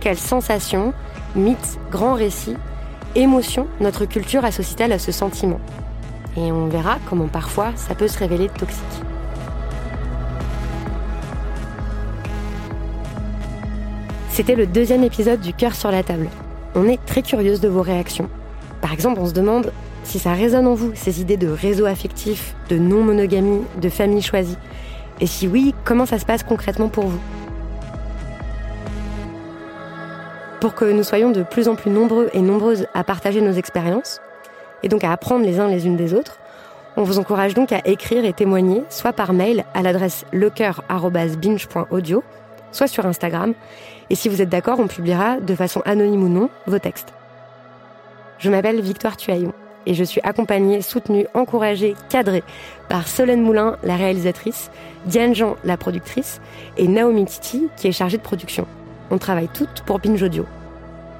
quelles 0.00 0.18
sensations, 0.18 0.94
mythes, 1.36 1.78
grands 1.90 2.14
récits, 2.14 2.56
émotions 3.14 3.66
notre 3.80 4.06
culture 4.06 4.46
associe-t-elle 4.46 4.92
à 4.92 4.98
ce 4.98 5.12
sentiment. 5.12 5.60
Et 6.38 6.50
on 6.50 6.68
verra 6.68 6.96
comment 7.08 7.28
parfois 7.28 7.72
ça 7.76 7.94
peut 7.94 8.08
se 8.08 8.18
révéler 8.18 8.48
toxique. 8.48 8.82
C'était 14.30 14.54
le 14.54 14.66
deuxième 14.66 15.04
épisode 15.04 15.40
du 15.40 15.52
Cœur 15.52 15.74
sur 15.74 15.90
la 15.90 16.02
table. 16.02 16.30
On 16.74 16.88
est 16.88 17.04
très 17.04 17.20
curieuse 17.20 17.60
de 17.60 17.68
vos 17.68 17.82
réactions. 17.82 18.30
Par 18.80 18.94
exemple, 18.94 19.20
on 19.20 19.26
se 19.26 19.34
demande 19.34 19.70
si 20.04 20.18
ça 20.18 20.32
résonne 20.32 20.66
en 20.66 20.74
vous, 20.74 20.92
ces 20.94 21.20
idées 21.20 21.36
de 21.36 21.48
réseau 21.48 21.86
affectif, 21.86 22.54
de 22.68 22.76
non-monogamie, 22.76 23.62
de 23.80 23.88
famille 23.88 24.22
choisie. 24.22 24.58
Et 25.20 25.26
si 25.26 25.46
oui, 25.46 25.74
comment 25.84 26.06
ça 26.06 26.18
se 26.18 26.26
passe 26.26 26.42
concrètement 26.42 26.88
pour 26.88 27.06
vous? 27.06 27.20
Pour 30.60 30.74
que 30.74 30.84
nous 30.84 31.02
soyons 31.02 31.30
de 31.30 31.42
plus 31.42 31.68
en 31.68 31.74
plus 31.74 31.90
nombreux 31.90 32.30
et 32.34 32.40
nombreuses 32.40 32.86
à 32.94 33.04
partager 33.04 33.40
nos 33.40 33.52
expériences, 33.52 34.20
et 34.82 34.88
donc 34.88 35.04
à 35.04 35.12
apprendre 35.12 35.44
les 35.44 35.60
uns 35.60 35.68
les 35.68 35.86
unes 35.86 35.96
des 35.96 36.14
autres, 36.14 36.38
on 36.96 37.04
vous 37.04 37.18
encourage 37.18 37.54
donc 37.54 37.72
à 37.72 37.80
écrire 37.86 38.24
et 38.24 38.32
témoigner, 38.32 38.84
soit 38.90 39.12
par 39.12 39.32
mail 39.32 39.64
à 39.74 39.82
l'adresse 39.82 40.26
lecoeur.binge.audio, 40.32 42.22
soit 42.70 42.86
sur 42.86 43.06
Instagram. 43.06 43.54
Et 44.10 44.14
si 44.14 44.28
vous 44.28 44.42
êtes 44.42 44.50
d'accord, 44.50 44.78
on 44.78 44.88
publiera, 44.88 45.40
de 45.40 45.54
façon 45.54 45.80
anonyme 45.84 46.22
ou 46.24 46.28
non, 46.28 46.50
vos 46.66 46.78
textes. 46.78 47.14
Je 48.38 48.50
m'appelle 48.50 48.80
Victoire 48.80 49.16
Tuaillon 49.16 49.54
et 49.86 49.94
je 49.94 50.04
suis 50.04 50.20
accompagnée, 50.24 50.82
soutenue, 50.82 51.26
encouragée, 51.34 51.94
cadrée 52.08 52.42
par 52.88 53.08
Solène 53.08 53.42
Moulin, 53.42 53.76
la 53.82 53.96
réalisatrice, 53.96 54.70
Diane 55.06 55.34
Jean, 55.34 55.56
la 55.64 55.76
productrice, 55.76 56.40
et 56.76 56.88
Naomi 56.88 57.24
Titi, 57.24 57.68
qui 57.76 57.88
est 57.88 57.92
chargée 57.92 58.18
de 58.18 58.22
production. 58.22 58.66
On 59.10 59.18
travaille 59.18 59.48
toutes 59.48 59.82
pour 59.86 59.98
Binge 59.98 60.22
Audio. 60.22 60.46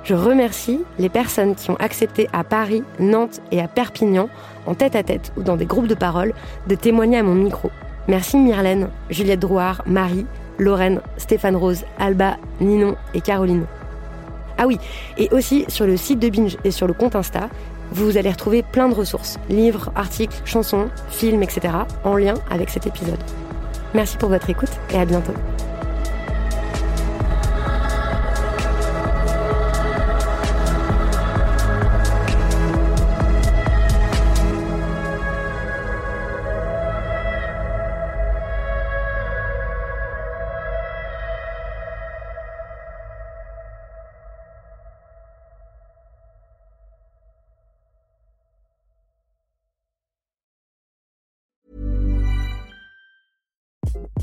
Je 0.05 0.15
remercie 0.15 0.81
les 0.99 1.09
personnes 1.09 1.55
qui 1.55 1.71
ont 1.71 1.77
accepté 1.77 2.29
à 2.33 2.43
Paris, 2.43 2.83
Nantes 2.99 3.41
et 3.53 3.61
à 3.61 3.69
Perpignan, 3.69 4.29
en 4.67 4.75
tête 4.75 4.97
à 4.97 5.03
tête 5.03 5.33
ou 5.37 5.43
dans 5.43 5.57
des 5.57 5.67
groupes 5.67 5.87
de 5.87 5.95
parole, 5.95 6.35
de 6.67 6.75
témoigner 6.75 7.19
à 7.19 7.23
mon 7.23 7.35
micro. 7.35 7.71
Merci 8.09 8.37
Myrlène, 8.37 8.89
Juliette 9.11 9.41
Drouard, 9.41 9.83
Marie, 9.87 10.27
Lorraine, 10.59 11.01
Stéphane 11.19 11.57
Rose, 11.57 11.85
Alba, 11.99 12.37
Ninon 12.61 12.97
et 13.15 13.21
Caroline. 13.21 13.65
Ah 14.59 14.67
oui, 14.67 14.79
et 15.19 15.29
aussi 15.33 15.65
sur 15.69 15.87
le 15.87 15.97
site 15.97 16.19
de 16.19 16.29
Binge 16.29 16.57
et 16.65 16.71
sur 16.71 16.87
le 16.87 16.93
compte 16.93 17.17
Insta, 17.17 17.49
vous 17.93 18.17
allez 18.17 18.31
retrouver 18.31 18.63
plein 18.63 18.89
de 18.89 18.95
ressources, 18.95 19.39
livres, 19.49 19.93
articles, 19.95 20.41
chansons, 20.45 20.89
films, 21.11 21.43
etc., 21.43 21.75
en 22.05 22.17
lien 22.17 22.35
avec 22.51 22.71
cet 22.71 22.87
épisode. 22.87 23.23
Merci 23.95 24.17
pour 24.17 24.31
votre 24.31 24.49
écoute 24.49 24.71
et 24.91 24.99
à 24.99 25.05
bientôt. 25.05 25.35